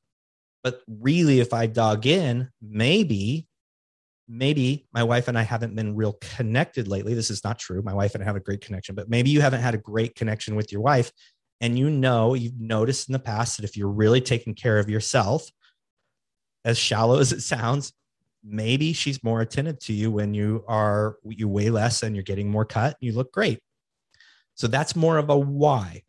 But 0.66 0.83
really, 0.88 1.38
if 1.38 1.55
I 1.55 1.66
dug 1.66 2.07
in, 2.07 2.50
maybe, 2.61 3.46
maybe 4.26 4.88
my 4.92 5.05
wife 5.05 5.29
and 5.29 5.38
I 5.38 5.42
haven't 5.42 5.76
been 5.76 5.94
real 5.94 6.14
connected 6.14 6.88
lately. 6.88 7.14
This 7.14 7.31
is 7.31 7.44
not 7.44 7.61
true. 7.61 7.83
My 7.83 7.94
wife 7.94 8.16
and 8.16 8.24
I 8.24 8.26
have 8.26 8.35
a 8.35 8.40
great 8.40 8.62
connection, 8.62 8.96
but 8.96 9.09
maybe 9.09 9.31
you 9.31 9.40
haven't 9.40 9.61
had 9.61 9.76
a 9.76 9.79
great 9.79 10.16
connection 10.16 10.57
with 10.57 10.72
your 10.72 10.81
wife. 10.81 11.12
And 11.61 11.79
you 11.79 11.88
know, 11.88 12.35
you've 12.35 12.59
noticed 12.59 13.09
in 13.09 13.12
the 13.12 13.20
past 13.20 13.59
that 13.59 13.64
if 13.64 13.76
you're 13.76 13.87
really 13.87 14.20
taking 14.20 14.57
care 14.57 14.81
of 14.81 14.90
yourself, 14.90 15.48
as 16.64 16.76
shallow 16.76 17.20
as 17.20 17.31
it 17.31 17.42
sounds, 17.42 17.92
maybe 18.42 18.92
she's 18.92 19.22
more 19.22 19.42
attentive 19.42 19.79
to 19.79 19.92
you 19.92 20.11
when 20.11 20.35
you 20.35 20.64
are 20.66 21.18
you 21.22 21.46
weigh 21.48 21.70
less 21.70 22.02
and 22.02 22.16
you're 22.16 22.24
getting 22.24 22.50
more 22.50 22.64
cut 22.64 22.96
and 23.00 23.07
you 23.07 23.12
look 23.12 23.33
great 23.33 23.61
so 24.55 24.68
that's 24.68 24.94
more 24.94 25.18
of 25.18 25.31
a 25.31 25.37
why 25.37 26.02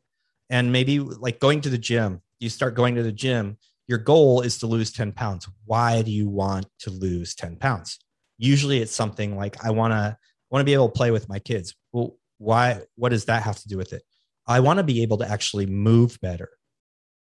and 0.52 0.72
maybe 0.72 1.00
like 1.00 1.40
going 1.40 1.62
to 1.62 1.70
the 1.70 1.80
gym 1.80 2.22
you 2.40 2.48
start 2.48 2.76
going 2.76 2.94
to 2.94 3.02
the 3.02 3.12
gym 3.12 3.58
your 3.88 3.98
goal 3.98 4.42
is 4.42 4.60
to 4.60 4.68
lose 4.68 4.92
10 4.92 5.12
pounds 5.14 5.48
why 5.66 6.02
do 6.02 6.12
you 6.12 6.30
want 6.30 6.66
to 6.80 6.90
lose 6.90 7.36
10 7.36 7.58
pounds 7.58 8.00
usually 8.38 8.82
it's 8.82 8.96
something 8.96 9.36
like 9.36 9.64
i 9.64 9.70
want 9.70 9.92
to 9.94 10.18
want 10.50 10.62
to 10.62 10.66
be 10.66 10.74
able 10.74 10.90
to 10.90 10.98
play 10.98 11.12
with 11.12 11.30
my 11.30 11.40
kids 11.40 11.76
well 11.92 12.18
why 12.38 12.82
what 12.96 13.10
does 13.10 13.26
that 13.26 13.44
have 13.44 13.60
to 13.60 13.68
do 13.68 13.78
with 13.78 13.94
it 13.94 14.04
i 14.48 14.60
want 14.60 14.78
to 14.78 14.84
be 14.84 15.02
able 15.02 15.18
to 15.18 15.30
actually 15.30 15.66
move 15.66 16.18
better 16.22 16.50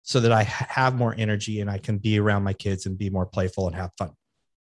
so 0.03 0.19
that 0.19 0.31
i 0.31 0.43
have 0.43 0.95
more 0.95 1.15
energy 1.17 1.61
and 1.61 1.69
i 1.69 1.77
can 1.77 1.97
be 1.97 2.19
around 2.19 2.43
my 2.43 2.53
kids 2.53 2.85
and 2.85 2.97
be 2.97 3.09
more 3.09 3.25
playful 3.25 3.67
and 3.67 3.75
have 3.75 3.91
fun 3.97 4.11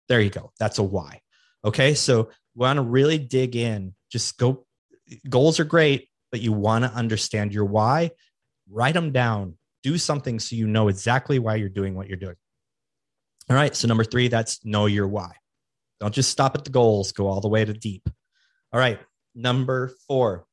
there 0.09 0.21
you 0.21 0.31
go. 0.31 0.53
That's 0.59 0.79
a 0.79 0.83
why. 0.83 1.21
Okay. 1.65 1.95
So 1.95 2.31
want 2.55 2.79
to 2.79 2.83
really 2.83 3.19
dig 3.19 3.55
in. 3.55 3.95
Just 4.11 4.39
go. 4.39 4.67
Goals 5.29 5.61
are 5.61 5.65
great, 5.65 6.09
but 6.31 6.41
you 6.41 6.53
want 6.53 6.85
to 6.85 6.91
understand 6.91 7.53
your 7.53 7.67
why. 7.67 8.11
Write 8.71 8.95
them 8.95 9.13
down. 9.13 9.58
Do 9.89 9.97
something 9.97 10.39
so 10.39 10.55
you 10.55 10.67
know 10.67 10.89
exactly 10.89 11.39
why 11.39 11.55
you're 11.55 11.71
doing 11.71 11.95
what 11.95 12.09
you're 12.09 12.19
doing. 12.19 12.37
All 13.49 13.57
right. 13.57 13.75
So, 13.75 13.89
number 13.89 14.05
three, 14.05 14.29
that's 14.29 14.63
know 14.63 14.85
your 14.85 15.09
why. 15.09 15.33
Don't 15.99 16.13
just 16.13 16.29
stop 16.29 16.55
at 16.55 16.65
the 16.65 16.71
goals, 16.71 17.13
go 17.13 17.27
all 17.27 17.41
the 17.41 17.49
way 17.49 17.65
to 17.65 17.73
deep. 17.73 18.07
All 18.71 18.79
right. 18.79 19.01
Number 19.35 19.91
four. 20.07 20.45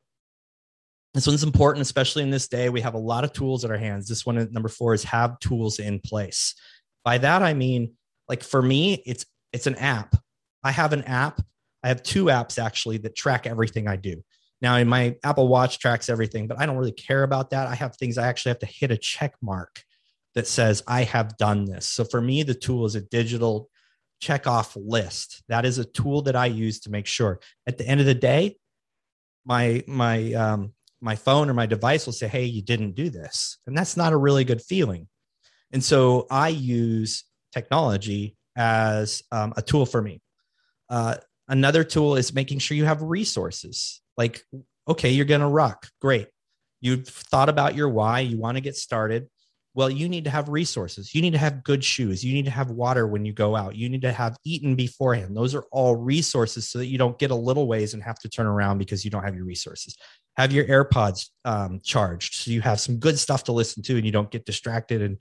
This 1.13 1.27
one's 1.27 1.43
important, 1.43 1.81
especially 1.81 2.23
in 2.23 2.29
this 2.29 2.47
day. 2.47 2.69
We 2.69 2.79
have 2.79 2.93
a 2.93 2.97
lot 2.97 3.25
of 3.25 3.33
tools 3.33 3.65
at 3.65 3.71
our 3.71 3.77
hands. 3.77 4.07
This 4.07 4.25
one, 4.25 4.47
number 4.53 4.69
four, 4.69 4.93
is 4.93 5.03
have 5.03 5.37
tools 5.39 5.79
in 5.79 5.99
place. 5.99 6.55
By 7.03 7.17
that, 7.17 7.43
I 7.43 7.53
mean, 7.53 7.95
like 8.29 8.41
for 8.41 8.61
me, 8.61 9.03
it's 9.05 9.25
it's 9.51 9.67
an 9.67 9.75
app. 9.75 10.15
I 10.63 10.71
have 10.71 10.93
an 10.93 11.03
app. 11.03 11.41
I 11.83 11.89
have 11.89 12.03
two 12.03 12.25
apps 12.25 12.57
actually 12.57 12.99
that 12.99 13.17
track 13.17 13.47
everything 13.47 13.85
I 13.89 13.97
do. 13.97 14.23
Now, 14.61 14.77
in 14.77 14.87
my 14.87 15.15
Apple 15.23 15.47
Watch 15.47 15.79
tracks 15.79 16.09
everything, 16.09 16.47
but 16.47 16.59
I 16.59 16.65
don't 16.65 16.77
really 16.77 16.91
care 16.91 17.23
about 17.23 17.49
that. 17.51 17.67
I 17.67 17.75
have 17.75 17.95
things 17.95 18.17
I 18.17 18.27
actually 18.27 18.51
have 18.51 18.59
to 18.59 18.65
hit 18.65 18.91
a 18.91 18.97
check 18.97 19.35
mark 19.41 19.83
that 20.33 20.47
says 20.47 20.83
I 20.87 21.03
have 21.03 21.37
done 21.37 21.65
this. 21.65 21.85
So 21.85 22.03
for 22.03 22.21
me, 22.21 22.43
the 22.43 22.53
tool 22.53 22.85
is 22.85 22.95
a 22.95 23.01
digital 23.01 23.69
check 24.21 24.47
off 24.47 24.75
list. 24.75 25.43
That 25.49 25.65
is 25.65 25.77
a 25.77 25.85
tool 25.85 26.23
that 26.23 26.35
I 26.35 26.47
use 26.47 26.79
to 26.81 26.91
make 26.91 27.05
sure 27.05 27.39
at 27.67 27.77
the 27.77 27.87
end 27.87 27.99
of 27.99 28.05
the 28.05 28.15
day, 28.15 28.57
my 29.45 29.83
my 29.87 30.33
um, 30.33 30.73
my 31.01 31.15
phone 31.15 31.49
or 31.49 31.53
my 31.53 31.65
device 31.65 32.05
will 32.05 32.13
say, 32.13 32.27
"Hey, 32.27 32.45
you 32.45 32.61
didn't 32.61 32.95
do 32.95 33.09
this," 33.09 33.57
and 33.67 33.77
that's 33.77 33.95
not 33.95 34.13
a 34.13 34.17
really 34.17 34.43
good 34.43 34.61
feeling. 34.61 35.07
And 35.71 35.83
so 35.83 36.25
I 36.31 36.49
use 36.49 37.25
technology 37.53 38.37
as 38.55 39.21
um, 39.31 39.53
a 39.57 39.61
tool 39.61 39.85
for 39.85 40.01
me. 40.01 40.21
Uh, 40.89 41.17
another 41.47 41.83
tool 41.83 42.15
is 42.15 42.33
making 42.33 42.59
sure 42.59 42.77
you 42.77 42.85
have 42.85 43.01
resources. 43.01 44.01
Like, 44.17 44.41
okay, 44.87 45.11
you're 45.11 45.25
going 45.25 45.41
to 45.41 45.47
ruck. 45.47 45.87
Great. 46.01 46.27
You've 46.81 47.07
thought 47.07 47.49
about 47.49 47.75
your 47.75 47.89
why. 47.89 48.19
You 48.19 48.37
want 48.37 48.57
to 48.57 48.61
get 48.61 48.75
started. 48.75 49.27
Well, 49.73 49.89
you 49.89 50.07
need 50.07 50.23
to 50.23 50.29
have 50.29 50.47
resources. 50.47 51.13
You 51.13 51.21
need 51.21 51.33
to 51.33 51.37
have 51.37 51.63
good 51.63 51.83
shoes. 51.83 52.23
You 52.23 52.33
need 52.33 52.45
to 52.45 52.51
have 52.51 52.69
water 52.69 53.07
when 53.07 53.25
you 53.25 53.33
go 53.33 53.57
out. 53.57 53.75
You 53.75 53.89
need 53.89 54.03
to 54.03 54.11
have 54.11 54.37
eaten 54.45 54.75
beforehand. 54.75 55.35
Those 55.35 55.53
are 55.53 55.65
all 55.69 55.97
resources 55.97 56.69
so 56.69 56.79
that 56.79 56.85
you 56.85 56.97
don't 56.97 57.19
get 57.19 57.31
a 57.31 57.35
little 57.35 57.67
ways 57.67 57.93
and 57.93 58.01
have 58.01 58.17
to 58.19 58.29
turn 58.29 58.45
around 58.45 58.77
because 58.77 59.03
you 59.03 59.11
don't 59.11 59.23
have 59.23 59.35
your 59.35 59.43
resources. 59.43 59.97
Have 60.37 60.53
your 60.53 60.65
AirPods 60.65 61.29
um, 61.43 61.81
charged 61.83 62.35
so 62.35 62.51
you 62.51 62.61
have 62.61 62.79
some 62.79 62.97
good 62.99 63.19
stuff 63.19 63.43
to 63.45 63.51
listen 63.51 63.83
to 63.83 63.97
and 63.97 64.05
you 64.05 64.13
don't 64.13 64.31
get 64.31 64.45
distracted 64.45 65.01
and 65.01 65.17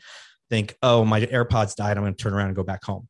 think, 0.50 0.76
oh, 0.82 1.04
my 1.04 1.20
AirPods 1.20 1.74
died. 1.74 1.96
I'm 1.96 2.04
going 2.04 2.14
to 2.14 2.22
turn 2.22 2.34
around 2.34 2.48
and 2.48 2.56
go 2.56 2.62
back 2.62 2.84
home. 2.84 3.08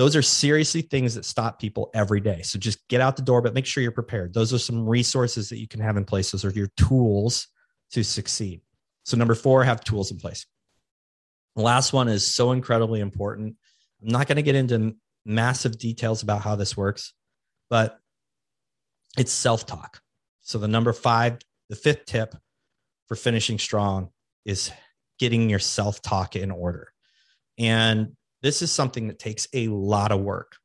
Those 0.00 0.16
are 0.16 0.22
seriously 0.22 0.80
things 0.80 1.14
that 1.14 1.26
stop 1.26 1.60
people 1.60 1.90
every 1.92 2.22
day. 2.22 2.40
So 2.40 2.58
just 2.58 2.88
get 2.88 3.02
out 3.02 3.16
the 3.16 3.22
door, 3.22 3.42
but 3.42 3.52
make 3.52 3.66
sure 3.66 3.82
you're 3.82 3.92
prepared. 3.92 4.32
Those 4.32 4.50
are 4.54 4.58
some 4.58 4.88
resources 4.88 5.50
that 5.50 5.58
you 5.58 5.68
can 5.68 5.78
have 5.80 5.98
in 5.98 6.06
place. 6.06 6.30
Those 6.30 6.42
are 6.42 6.50
your 6.52 6.70
tools 6.78 7.48
to 7.90 8.02
succeed. 8.02 8.62
So, 9.04 9.18
number 9.18 9.34
four, 9.34 9.62
have 9.62 9.84
tools 9.84 10.10
in 10.10 10.16
place. 10.16 10.46
The 11.54 11.60
last 11.60 11.92
one 11.92 12.08
is 12.08 12.26
so 12.26 12.52
incredibly 12.52 13.00
important. 13.00 13.56
I'm 14.00 14.08
not 14.08 14.26
going 14.26 14.36
to 14.36 14.42
get 14.42 14.54
into 14.54 14.96
massive 15.26 15.76
details 15.76 16.22
about 16.22 16.40
how 16.40 16.56
this 16.56 16.74
works, 16.78 17.12
but 17.68 17.98
it's 19.18 19.32
self 19.32 19.66
talk. 19.66 20.00
So, 20.40 20.56
the 20.56 20.66
number 20.66 20.94
five, 20.94 21.40
the 21.68 21.76
fifth 21.76 22.06
tip 22.06 22.34
for 23.06 23.16
finishing 23.16 23.58
strong 23.58 24.08
is 24.46 24.72
getting 25.18 25.50
your 25.50 25.58
self 25.58 26.00
talk 26.00 26.36
in 26.36 26.50
order. 26.50 26.88
And 27.58 28.16
this 28.42 28.62
is 28.62 28.70
something 28.72 29.08
that 29.08 29.18
takes 29.18 29.46
a 29.52 29.68
lot 29.68 30.12
of 30.12 30.20
work. 30.20 30.56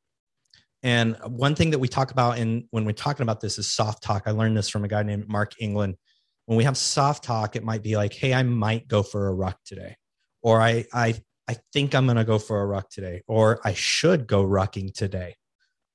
And 0.82 1.16
one 1.26 1.54
thing 1.54 1.70
that 1.70 1.78
we 1.78 1.88
talk 1.88 2.10
about 2.10 2.38
in 2.38 2.68
when 2.70 2.84
we're 2.84 2.92
talking 2.92 3.22
about 3.22 3.40
this 3.40 3.58
is 3.58 3.70
soft 3.70 4.02
talk. 4.02 4.24
I 4.26 4.30
learned 4.30 4.56
this 4.56 4.68
from 4.68 4.84
a 4.84 4.88
guy 4.88 5.02
named 5.02 5.28
Mark 5.28 5.54
England. 5.58 5.96
When 6.44 6.56
we 6.56 6.64
have 6.64 6.76
soft 6.76 7.24
talk, 7.24 7.56
it 7.56 7.64
might 7.64 7.82
be 7.82 7.96
like, 7.96 8.12
"Hey, 8.12 8.32
I 8.32 8.42
might 8.44 8.86
go 8.86 9.02
for 9.02 9.26
a 9.26 9.34
ruck 9.34 9.58
today," 9.64 9.96
or 10.42 10.60
"I 10.60 10.86
I 10.92 11.20
I 11.48 11.56
think 11.72 11.94
I'm 11.94 12.06
going 12.06 12.18
to 12.18 12.24
go 12.24 12.38
for 12.38 12.60
a 12.60 12.66
ruck 12.66 12.88
today," 12.90 13.22
or 13.26 13.60
"I 13.64 13.74
should 13.74 14.26
go 14.28 14.44
rucking 14.44 14.94
today," 14.94 15.34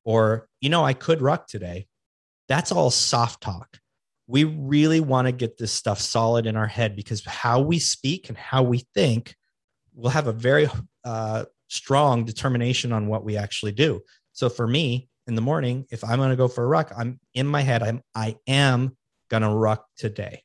or 0.04 0.50
"You 0.60 0.70
know, 0.70 0.84
I 0.84 0.94
could 0.94 1.22
ruck 1.22 1.48
today." 1.48 1.88
That's 2.50 2.72
all 2.72 2.91
soft 2.91 3.41
talk. 3.41 3.80
We 4.28 4.44
really 4.44 5.00
want 5.00 5.28
to 5.28 5.32
get 5.32 5.58
this 5.58 5.72
stuff 5.72 6.02
solid 6.02 6.46
in 6.46 6.58
our 6.58 6.67
head 6.67 6.98
because 6.98 7.24
how 7.26 7.62
we 7.62 7.80
speak 7.80 8.28
and 8.28 8.38
how 8.38 8.63
we 8.63 8.86
think 8.94 9.36
will 9.94 10.10
have 10.10 10.28
a 10.28 10.34
very 10.34 10.67
uh, 11.06 11.46
strong 11.72 12.26
determination 12.26 12.92
on 12.92 13.08
what 13.08 13.24
we 13.24 13.38
actually 13.38 13.72
do. 13.72 14.02
So 14.34 14.50
for 14.50 14.68
me 14.68 15.08
in 15.26 15.36
the 15.36 15.42
morning, 15.42 15.86
if 15.90 16.04
I'm 16.04 16.18
going 16.18 16.30
to 16.30 16.36
go 16.36 16.50
for 16.50 16.66
a 16.66 16.68
ruck, 16.68 16.92
I'm 16.96 17.20
in 17.34 17.48
my 17.48 17.62
head, 17.62 17.82
I'm, 17.82 18.02
I 18.14 18.36
am 18.46 18.98
going 19.30 19.44
to 19.44 19.50
ruck 19.50 19.86
today. 19.98 20.44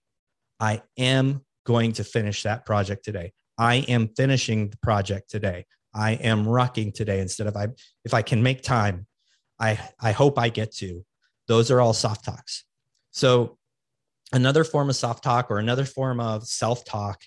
I 0.60 0.82
am 0.96 1.44
going 1.64 1.92
to 1.94 2.04
finish 2.04 2.44
that 2.44 2.64
project 2.64 3.04
today. 3.04 3.32
I 3.58 3.76
am 3.88 4.08
finishing 4.16 4.70
the 4.70 4.76
project 4.78 5.28
today. 5.28 5.66
I 5.92 6.12
am 6.12 6.44
rucking 6.44 6.94
today 6.94 7.20
instead 7.20 7.48
of 7.48 7.56
I, 7.56 7.68
if 8.04 8.14
I 8.14 8.22
can 8.22 8.42
make 8.42 8.62
time, 8.62 9.06
I, 9.58 9.80
I 10.00 10.12
hope 10.12 10.38
I 10.38 10.48
get 10.48 10.72
to. 10.76 11.04
Those 11.48 11.72
are 11.72 11.80
all 11.80 11.92
soft 11.92 12.24
talks. 12.24 12.64
So 13.10 13.58
another 14.32 14.62
form 14.62 14.90
of 14.90 14.96
soft 14.96 15.24
talk 15.24 15.50
or 15.50 15.58
another 15.58 15.86
form 15.86 16.20
of 16.20 16.46
self 16.46 16.84
talk 16.84 17.22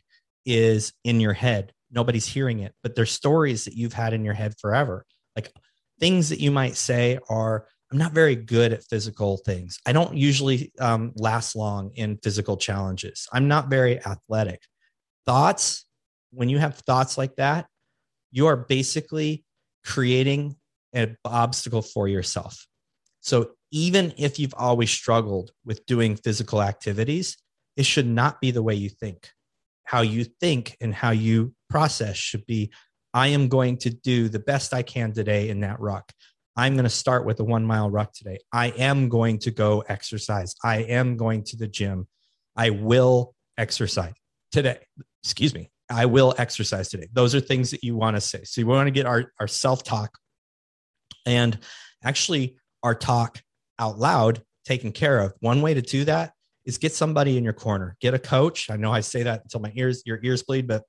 is 0.45 0.93
in 1.03 1.19
your 1.19 1.33
head 1.33 1.73
nobody's 1.91 2.25
hearing 2.25 2.59
it, 2.59 2.73
but 2.83 2.95
there's 2.95 3.11
stories 3.11 3.65
that 3.65 3.75
you've 3.75 3.93
had 3.93 4.13
in 4.13 4.23
your 4.23 4.33
head 4.33 4.53
forever. 4.59 5.05
Like 5.35 5.51
things 5.99 6.29
that 6.29 6.39
you 6.39 6.51
might 6.51 6.75
say 6.75 7.19
are, 7.29 7.67
I'm 7.91 7.97
not 7.97 8.13
very 8.13 8.35
good 8.35 8.71
at 8.71 8.83
physical 8.83 9.37
things. 9.37 9.79
I 9.85 9.93
don't 9.93 10.15
usually 10.15 10.71
um, 10.79 11.11
last 11.15 11.55
long 11.55 11.91
in 11.95 12.19
physical 12.21 12.57
challenges. 12.57 13.27
I'm 13.33 13.47
not 13.47 13.69
very 13.69 13.99
athletic. 14.05 14.61
Thoughts, 15.25 15.85
when 16.31 16.49
you 16.49 16.59
have 16.59 16.77
thoughts 16.77 17.17
like 17.17 17.35
that, 17.37 17.65
you 18.31 18.47
are 18.47 18.55
basically 18.55 19.43
creating 19.83 20.55
an 20.93 21.17
obstacle 21.25 21.81
for 21.81 22.07
yourself. 22.07 22.67
So 23.21 23.51
even 23.71 24.13
if 24.17 24.39
you've 24.39 24.53
always 24.55 24.91
struggled 24.91 25.51
with 25.65 25.85
doing 25.85 26.15
physical 26.15 26.61
activities, 26.61 27.37
it 27.75 27.85
should 27.85 28.07
not 28.07 28.41
be 28.41 28.51
the 28.51 28.63
way 28.63 28.75
you 28.75 28.89
think. 28.89 29.29
How 29.83 30.01
you 30.01 30.23
think 30.23 30.77
and 30.79 30.93
how 30.93 31.11
you 31.11 31.53
process 31.69 32.17
should 32.17 32.45
be 32.45 32.71
I 33.13 33.27
am 33.27 33.47
going 33.47 33.77
to 33.77 33.89
do 33.89 34.29
the 34.29 34.39
best 34.39 34.73
I 34.73 34.83
can 34.83 35.13
today 35.13 35.49
in 35.49 35.61
that 35.61 35.79
ruck. 35.79 36.11
I'm 36.55 36.73
going 36.73 36.83
to 36.83 36.89
start 36.89 37.25
with 37.25 37.39
a 37.39 37.43
one 37.43 37.65
mile 37.65 37.89
ruck 37.89 38.13
today. 38.13 38.39
I 38.51 38.67
am 38.67 39.09
going 39.09 39.39
to 39.39 39.51
go 39.51 39.83
exercise. 39.87 40.53
I 40.63 40.79
am 40.83 41.17
going 41.17 41.43
to 41.45 41.57
the 41.57 41.67
gym. 41.67 42.07
I 42.55 42.71
will 42.71 43.33
exercise 43.57 44.13
today. 44.51 44.79
Excuse 45.23 45.53
me. 45.53 45.71
I 45.89 46.05
will 46.05 46.35
exercise 46.37 46.89
today. 46.89 47.07
Those 47.13 47.33
are 47.33 47.39
things 47.39 47.71
that 47.71 47.83
you 47.83 47.95
want 47.95 48.15
to 48.17 48.21
say. 48.21 48.43
So 48.43 48.61
you 48.61 48.67
want 48.67 48.87
to 48.87 48.91
get 48.91 49.05
our, 49.05 49.31
our 49.39 49.47
self 49.47 49.83
talk 49.83 50.17
and 51.25 51.57
actually 52.03 52.57
our 52.83 52.93
talk 52.93 53.41
out 53.79 53.97
loud 53.97 54.43
taken 54.65 54.91
care 54.91 55.19
of. 55.19 55.33
One 55.39 55.61
way 55.61 55.73
to 55.73 55.81
do 55.81 56.05
that 56.05 56.33
is 56.65 56.77
get 56.77 56.93
somebody 56.93 57.37
in 57.37 57.43
your 57.43 57.53
corner, 57.53 57.95
get 58.01 58.13
a 58.13 58.19
coach. 58.19 58.69
I 58.69 58.75
know 58.75 58.91
I 58.91 58.99
say 58.99 59.23
that 59.23 59.41
until 59.43 59.61
my 59.61 59.71
ears, 59.75 60.03
your 60.05 60.19
ears 60.21 60.43
bleed, 60.43 60.67
but 60.67 60.83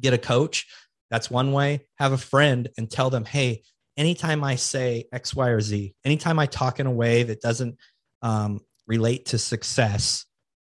get 0.00 0.14
a 0.14 0.18
coach. 0.18 0.66
That's 1.10 1.30
one 1.30 1.52
way. 1.52 1.86
Have 1.98 2.12
a 2.12 2.18
friend 2.18 2.68
and 2.78 2.90
tell 2.90 3.10
them, 3.10 3.24
hey, 3.24 3.62
anytime 3.96 4.44
I 4.44 4.56
say 4.56 5.04
X, 5.12 5.34
Y, 5.34 5.48
or 5.48 5.60
Z, 5.60 5.94
anytime 6.04 6.38
I 6.38 6.46
talk 6.46 6.80
in 6.80 6.86
a 6.86 6.92
way 6.92 7.22
that 7.24 7.40
doesn't 7.40 7.76
um, 8.22 8.60
relate 8.86 9.26
to 9.26 9.38
success, 9.38 10.24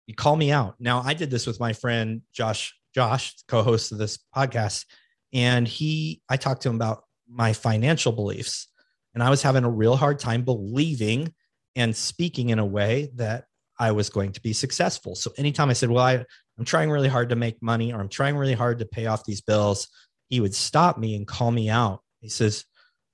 you 0.08 0.16
call 0.16 0.36
me 0.36 0.52
out. 0.52 0.76
Now, 0.80 1.02
I 1.04 1.14
did 1.14 1.30
this 1.30 1.48
with 1.48 1.60
my 1.60 1.74
friend 1.74 2.22
Josh, 2.34 2.76
Josh, 2.94 3.36
co-host 3.48 3.92
of 3.92 3.98
this 3.98 4.20
podcast, 4.36 4.86
and 5.32 5.68
he, 5.68 6.22
I 6.30 6.38
talked 6.38 6.64
to 6.64 6.70
him 6.70 6.76
about 6.76 7.04
my 7.30 7.54
financial 7.54 8.12
beliefs, 8.12 8.68
and 9.14 9.24
I 9.24 9.30
was 9.30 9.42
having 9.42 9.64
a 9.64 9.70
real 9.70 9.96
hard 9.96 10.20
time 10.20 10.44
believing 10.44 11.34
and 11.76 11.96
speaking 11.96 12.50
in 12.50 12.60
a 12.60 12.66
way 12.66 13.12
that 13.16 13.46
I 13.80 13.92
was 13.92 14.10
going 14.10 14.32
to 14.34 14.42
be 14.42 14.54
successful. 14.54 15.16
So 15.16 15.32
anytime 15.38 15.70
I 15.70 15.74
said, 15.74 15.90
"Well, 15.90 16.04
I, 16.04 16.24
I'm 16.58 16.66
trying 16.66 16.90
really 16.92 17.08
hard 17.08 17.30
to 17.30 17.36
make 17.36 17.62
money 17.62 17.94
or 17.94 18.00
I'm 18.00 18.10
trying 18.10 18.38
really 18.38 18.54
hard 18.54 18.80
to 18.80 18.86
pay 18.86 19.08
off 19.08 19.26
these 19.26 19.42
bills, 19.42 19.88
he 20.30 20.40
would 20.40 20.56
stop 20.56 20.98
me 20.98 21.16
and 21.16 21.28
call 21.28 21.52
me 21.52 21.70
out. 21.70 22.02
He 22.22 22.30
says, 22.30 22.66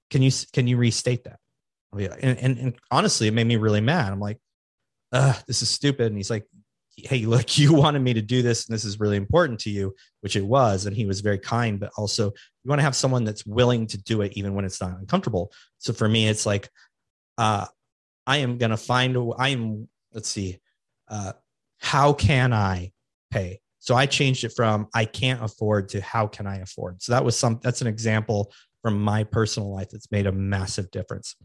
Can 0.10 0.22
you 0.22 0.32
can 0.54 0.68
you 0.68 0.78
restate 0.78 1.24
that? 1.24 1.40
And, 1.94 2.38
and, 2.38 2.58
and 2.58 2.76
honestly, 2.92 3.28
it 3.28 3.34
made 3.34 3.48
me 3.48 3.56
really 3.56 3.82
mad. 3.82 4.12
I'm 4.12 4.20
like, 4.20 4.40
this 5.12 5.62
is 5.62 5.70
stupid. 5.70 6.08
And 6.08 6.18
he's 6.18 6.30
like, 6.30 6.46
Hey, 6.96 7.26
look, 7.26 7.58
you 7.58 7.74
wanted 7.74 8.00
me 8.00 8.14
to 8.14 8.22
do 8.22 8.42
this, 8.42 8.68
and 8.68 8.74
this 8.74 8.86
is 8.86 9.00
really 9.00 9.18
important 9.18 9.60
to 9.62 9.70
you, 9.70 9.96
which 10.22 10.36
it 10.36 10.46
was. 10.46 10.86
And 10.86 10.96
he 10.96 11.06
was 11.06 11.22
very 11.22 11.40
kind, 11.40 11.80
but 11.80 11.92
also 11.98 12.26
you 12.26 12.70
want 12.70 12.80
to 12.80 12.84
have 12.84 12.96
someone 12.96 13.24
that's 13.24 13.46
willing 13.46 13.88
to 13.88 13.98
do 13.98 14.22
it 14.22 14.34
even 14.36 14.54
when 14.54 14.66
it's 14.66 14.82
not 14.82 15.00
uncomfortable. 15.00 15.52
So 15.78 15.94
for 15.94 16.08
me, 16.08 16.28
it's 16.28 16.46
like, 16.46 16.70
uh, 17.38 17.66
I 18.28 18.38
am 18.38 18.58
gonna 18.58 18.78
find 18.78 19.18
I 19.38 19.50
am, 19.50 19.88
let's 20.14 20.30
see, 20.30 20.60
uh, 21.10 21.34
how 21.80 22.14
can 22.14 22.54
I 22.54 22.92
pay. 23.32 23.62
So 23.80 23.96
I 23.96 24.06
changed 24.06 24.44
it 24.44 24.54
from 24.56 24.88
I 24.94 25.06
can't 25.06 25.44
afford 25.44 25.90
to 25.90 26.02
how 26.02 26.28
can 26.28 26.46
I 26.48 26.58
afford. 26.58 27.02
So 27.02 27.14
that 27.14 27.24
was 27.24 27.38
some 27.38 27.60
that's 27.64 27.82
an 27.82 27.88
example 27.88 28.52
from 28.82 29.02
my 29.02 29.24
personal 29.24 29.74
life 29.74 29.90
that's 29.92 30.12
made 30.12 30.28
a 30.28 30.32
massive 30.32 30.92
difference. 30.92 31.36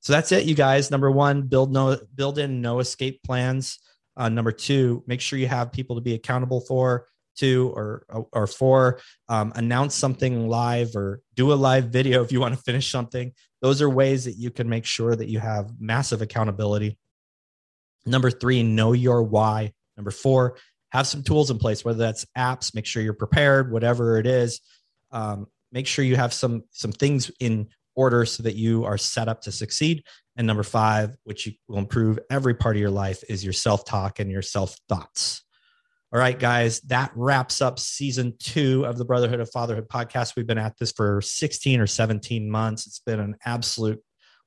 So 0.00 0.12
that's 0.12 0.32
it, 0.32 0.46
you 0.46 0.54
guys. 0.54 0.90
Number 0.90 1.10
one, 1.10 1.42
build 1.42 1.72
no 1.72 1.98
build 2.14 2.38
in 2.38 2.60
no 2.60 2.78
escape 2.78 3.22
plans. 3.22 3.78
Uh, 4.16 4.28
number 4.28 4.52
two, 4.52 5.02
make 5.06 5.20
sure 5.20 5.38
you 5.38 5.48
have 5.48 5.72
people 5.72 5.96
to 5.96 6.02
be 6.02 6.14
accountable 6.14 6.60
for. 6.60 7.06
Two 7.34 7.72
or 7.74 8.04
or 8.30 8.46
four, 8.46 9.00
um, 9.30 9.54
announce 9.56 9.94
something 9.94 10.48
live 10.48 10.94
or 10.94 11.22
do 11.34 11.50
a 11.50 11.54
live 11.54 11.86
video 11.86 12.22
if 12.22 12.30
you 12.30 12.40
want 12.40 12.54
to 12.54 12.60
finish 12.60 12.90
something. 12.90 13.32
Those 13.62 13.80
are 13.80 13.88
ways 13.88 14.26
that 14.26 14.36
you 14.36 14.50
can 14.50 14.68
make 14.68 14.84
sure 14.84 15.16
that 15.16 15.30
you 15.30 15.38
have 15.38 15.70
massive 15.80 16.20
accountability. 16.20 16.98
Number 18.04 18.30
three, 18.30 18.62
know 18.62 18.92
your 18.92 19.22
why. 19.22 19.72
Number 19.96 20.10
four, 20.10 20.56
have 20.90 21.06
some 21.06 21.22
tools 21.22 21.50
in 21.50 21.58
place, 21.58 21.84
whether 21.84 21.98
that's 21.98 22.26
apps, 22.36 22.74
make 22.74 22.86
sure 22.86 23.02
you're 23.02 23.14
prepared, 23.14 23.72
whatever 23.72 24.18
it 24.18 24.26
is. 24.26 24.60
Um, 25.10 25.46
make 25.70 25.86
sure 25.86 26.04
you 26.04 26.16
have 26.16 26.32
some 26.32 26.64
some 26.70 26.92
things 26.92 27.30
in 27.40 27.68
order 27.94 28.24
so 28.24 28.42
that 28.42 28.56
you 28.56 28.84
are 28.84 28.98
set 28.98 29.28
up 29.28 29.42
to 29.42 29.52
succeed. 29.52 30.02
And 30.36 30.46
number 30.46 30.62
five, 30.62 31.16
which 31.24 31.48
will 31.68 31.78
improve 31.78 32.18
every 32.30 32.54
part 32.54 32.76
of 32.76 32.80
your 32.80 32.90
life, 32.90 33.22
is 33.28 33.44
your 33.44 33.52
self 33.52 33.84
talk 33.84 34.18
and 34.18 34.30
your 34.30 34.42
self 34.42 34.76
thoughts. 34.88 35.42
All 36.12 36.18
right, 36.18 36.38
guys, 36.38 36.80
that 36.82 37.10
wraps 37.14 37.62
up 37.62 37.78
season 37.78 38.34
two 38.38 38.84
of 38.84 38.98
the 38.98 39.04
Brotherhood 39.04 39.40
of 39.40 39.50
Fatherhood 39.50 39.88
podcast. 39.88 40.36
We've 40.36 40.46
been 40.46 40.58
at 40.58 40.76
this 40.78 40.92
for 40.92 41.22
16 41.22 41.80
or 41.80 41.86
17 41.86 42.50
months. 42.50 42.86
It's 42.86 42.98
been 42.98 43.18
an 43.18 43.36
absolute 43.46 44.02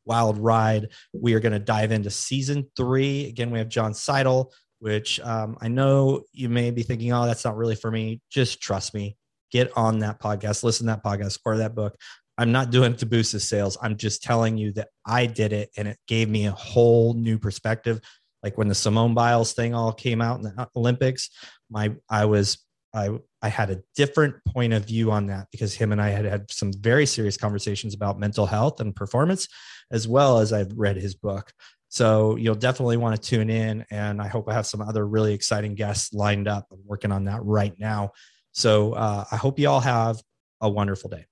wild 0.06 0.38
ride. 0.38 0.90
We 1.14 1.34
are 1.34 1.40
going 1.40 1.54
to 1.54 1.60
dive 1.60 1.92
into 1.92 2.10
season 2.10 2.70
three. 2.76 3.28
Again, 3.28 3.52
we 3.52 3.60
have 3.60 3.70
John 3.70 3.94
Seidel 3.94 4.52
which 4.80 5.20
um, 5.22 5.58
I 5.62 5.68
know 5.68 6.24
you 6.32 6.50
may 6.50 6.72
be 6.72 6.84
thinking, 6.84 7.12
oh, 7.14 7.26
that's 7.26 7.46
not 7.46 7.58
really 7.58 7.76
for 7.76 7.90
me. 7.90 8.22
Just 8.30 8.62
trust 8.62 8.94
me. 8.94 9.18
Get 9.52 9.76
on 9.76 10.00
that 10.00 10.22
podcast, 10.22 10.64
listen 10.64 10.88
to 10.88 10.94
that 10.94 11.04
podcast 11.04 11.40
or 11.46 11.58
that 11.58 11.76
book. 11.76 11.96
I'm 12.38 12.52
not 12.52 12.72
doing 12.72 12.92
it 12.92 12.98
to 13.00 13.06
boost 13.06 13.32
the 13.32 13.40
sales. 13.40 13.78
I'm 13.82 13.96
just 13.96 14.22
telling 14.22 14.58
you 14.58 14.74
that 14.74 14.90
I 15.06 15.26
did 15.26 15.54
it 15.54 15.70
and 15.78 15.88
it 15.88 15.98
gave 16.08 16.30
me 16.30 16.48
a 16.48 16.52
whole 16.52 17.14
new 17.14 17.40
perspective. 17.40 18.02
Like 18.44 18.58
when 18.58 18.68
the 18.68 18.76
Simone 18.76 19.14
Biles 19.14 19.54
thing 19.54 19.74
all 19.74 19.94
came 19.94 20.22
out 20.22 20.38
in 20.38 20.44
the 20.44 20.68
Olympics, 20.76 21.30
my 21.70 21.96
I 22.10 22.26
was 22.26 22.65
I 22.96 23.10
I 23.42 23.50
had 23.50 23.70
a 23.70 23.82
different 23.96 24.36
point 24.46 24.74
of 24.74 24.86
view 24.86 25.12
on 25.12 25.28
that 25.28 25.48
because 25.52 25.74
him 25.76 25.92
and 25.92 26.02
I 26.02 26.10
had 26.10 26.26
had 26.26 26.52
some 26.52 26.72
very 26.74 27.06
serious 27.06 27.38
conversations 27.38 27.94
about 27.94 28.20
mental 28.20 28.46
health 28.46 28.80
and 28.80 28.96
performance, 28.96 29.48
as 29.92 30.08
well 30.08 30.40
as 30.40 30.54
I've 30.54 30.72
read 30.76 30.96
his 30.96 31.14
book. 31.14 31.52
So 31.90 32.36
you'll 32.38 32.56
definitely 32.56 32.98
want 32.98 33.22
to 33.22 33.30
tune 33.30 33.50
in. 33.50 33.86
And 33.92 34.22
I 34.22 34.28
hope 34.28 34.50
I 34.50 34.54
have 34.54 34.66
some 34.66 34.82
other 34.82 35.06
really 35.06 35.34
exciting 35.34 35.76
guests 35.76 36.14
lined 36.14 36.48
up. 36.48 36.66
I'm 36.72 36.80
working 36.86 37.12
on 37.12 37.26
that 37.26 37.44
right 37.44 37.74
now. 37.78 38.12
So 38.52 38.94
uh, 38.94 39.26
I 39.32 39.36
hope 39.36 39.60
you 39.60 39.70
all 39.70 39.82
have 39.82 40.22
a 40.62 40.70
wonderful 40.70 41.10
day. 41.10 41.26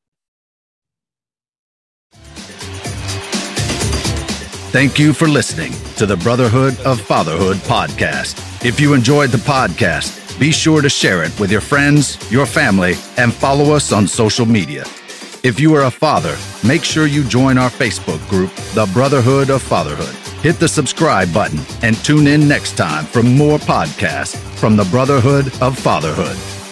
Thank 4.72 4.98
you 4.98 5.14
for 5.14 5.28
listening 5.28 5.72
to 5.98 6.06
the 6.06 6.18
Brotherhood 6.18 6.80
of 6.82 7.00
Fatherhood 7.00 7.58
podcast. 7.58 8.66
If 8.66 8.80
you 8.80 8.94
enjoyed 8.94 9.30
the 9.30 9.38
podcast, 9.38 10.23
be 10.40 10.52
sure 10.52 10.82
to 10.82 10.90
share 10.90 11.24
it 11.24 11.38
with 11.40 11.52
your 11.52 11.62
friends, 11.62 12.18
your 12.32 12.46
family, 12.46 12.96
and 13.18 13.34
follow 13.34 13.76
us 13.76 13.92
on 13.92 14.08
social 14.08 14.46
media. 14.46 14.84
If 15.44 15.60
you 15.60 15.74
are 15.76 15.84
a 15.84 15.92
father, 15.92 16.38
make 16.66 16.84
sure 16.84 17.06
you 17.06 17.24
join 17.24 17.58
our 17.58 17.70
Facebook 17.70 18.26
group, 18.30 18.54
The 18.74 18.90
Brotherhood 18.94 19.50
of 19.50 19.62
Fatherhood. 19.62 20.16
Hit 20.42 20.60
the 20.60 20.68
subscribe 20.68 21.34
button 21.34 21.60
and 21.82 21.96
tune 21.98 22.28
in 22.28 22.48
next 22.48 22.78
time 22.78 23.06
for 23.06 23.24
more 23.24 23.60
podcasts 23.60 24.38
from 24.58 24.76
the 24.76 24.86
Brotherhood 24.86 25.48
of 25.62 25.78
Fatherhood. 25.78 26.63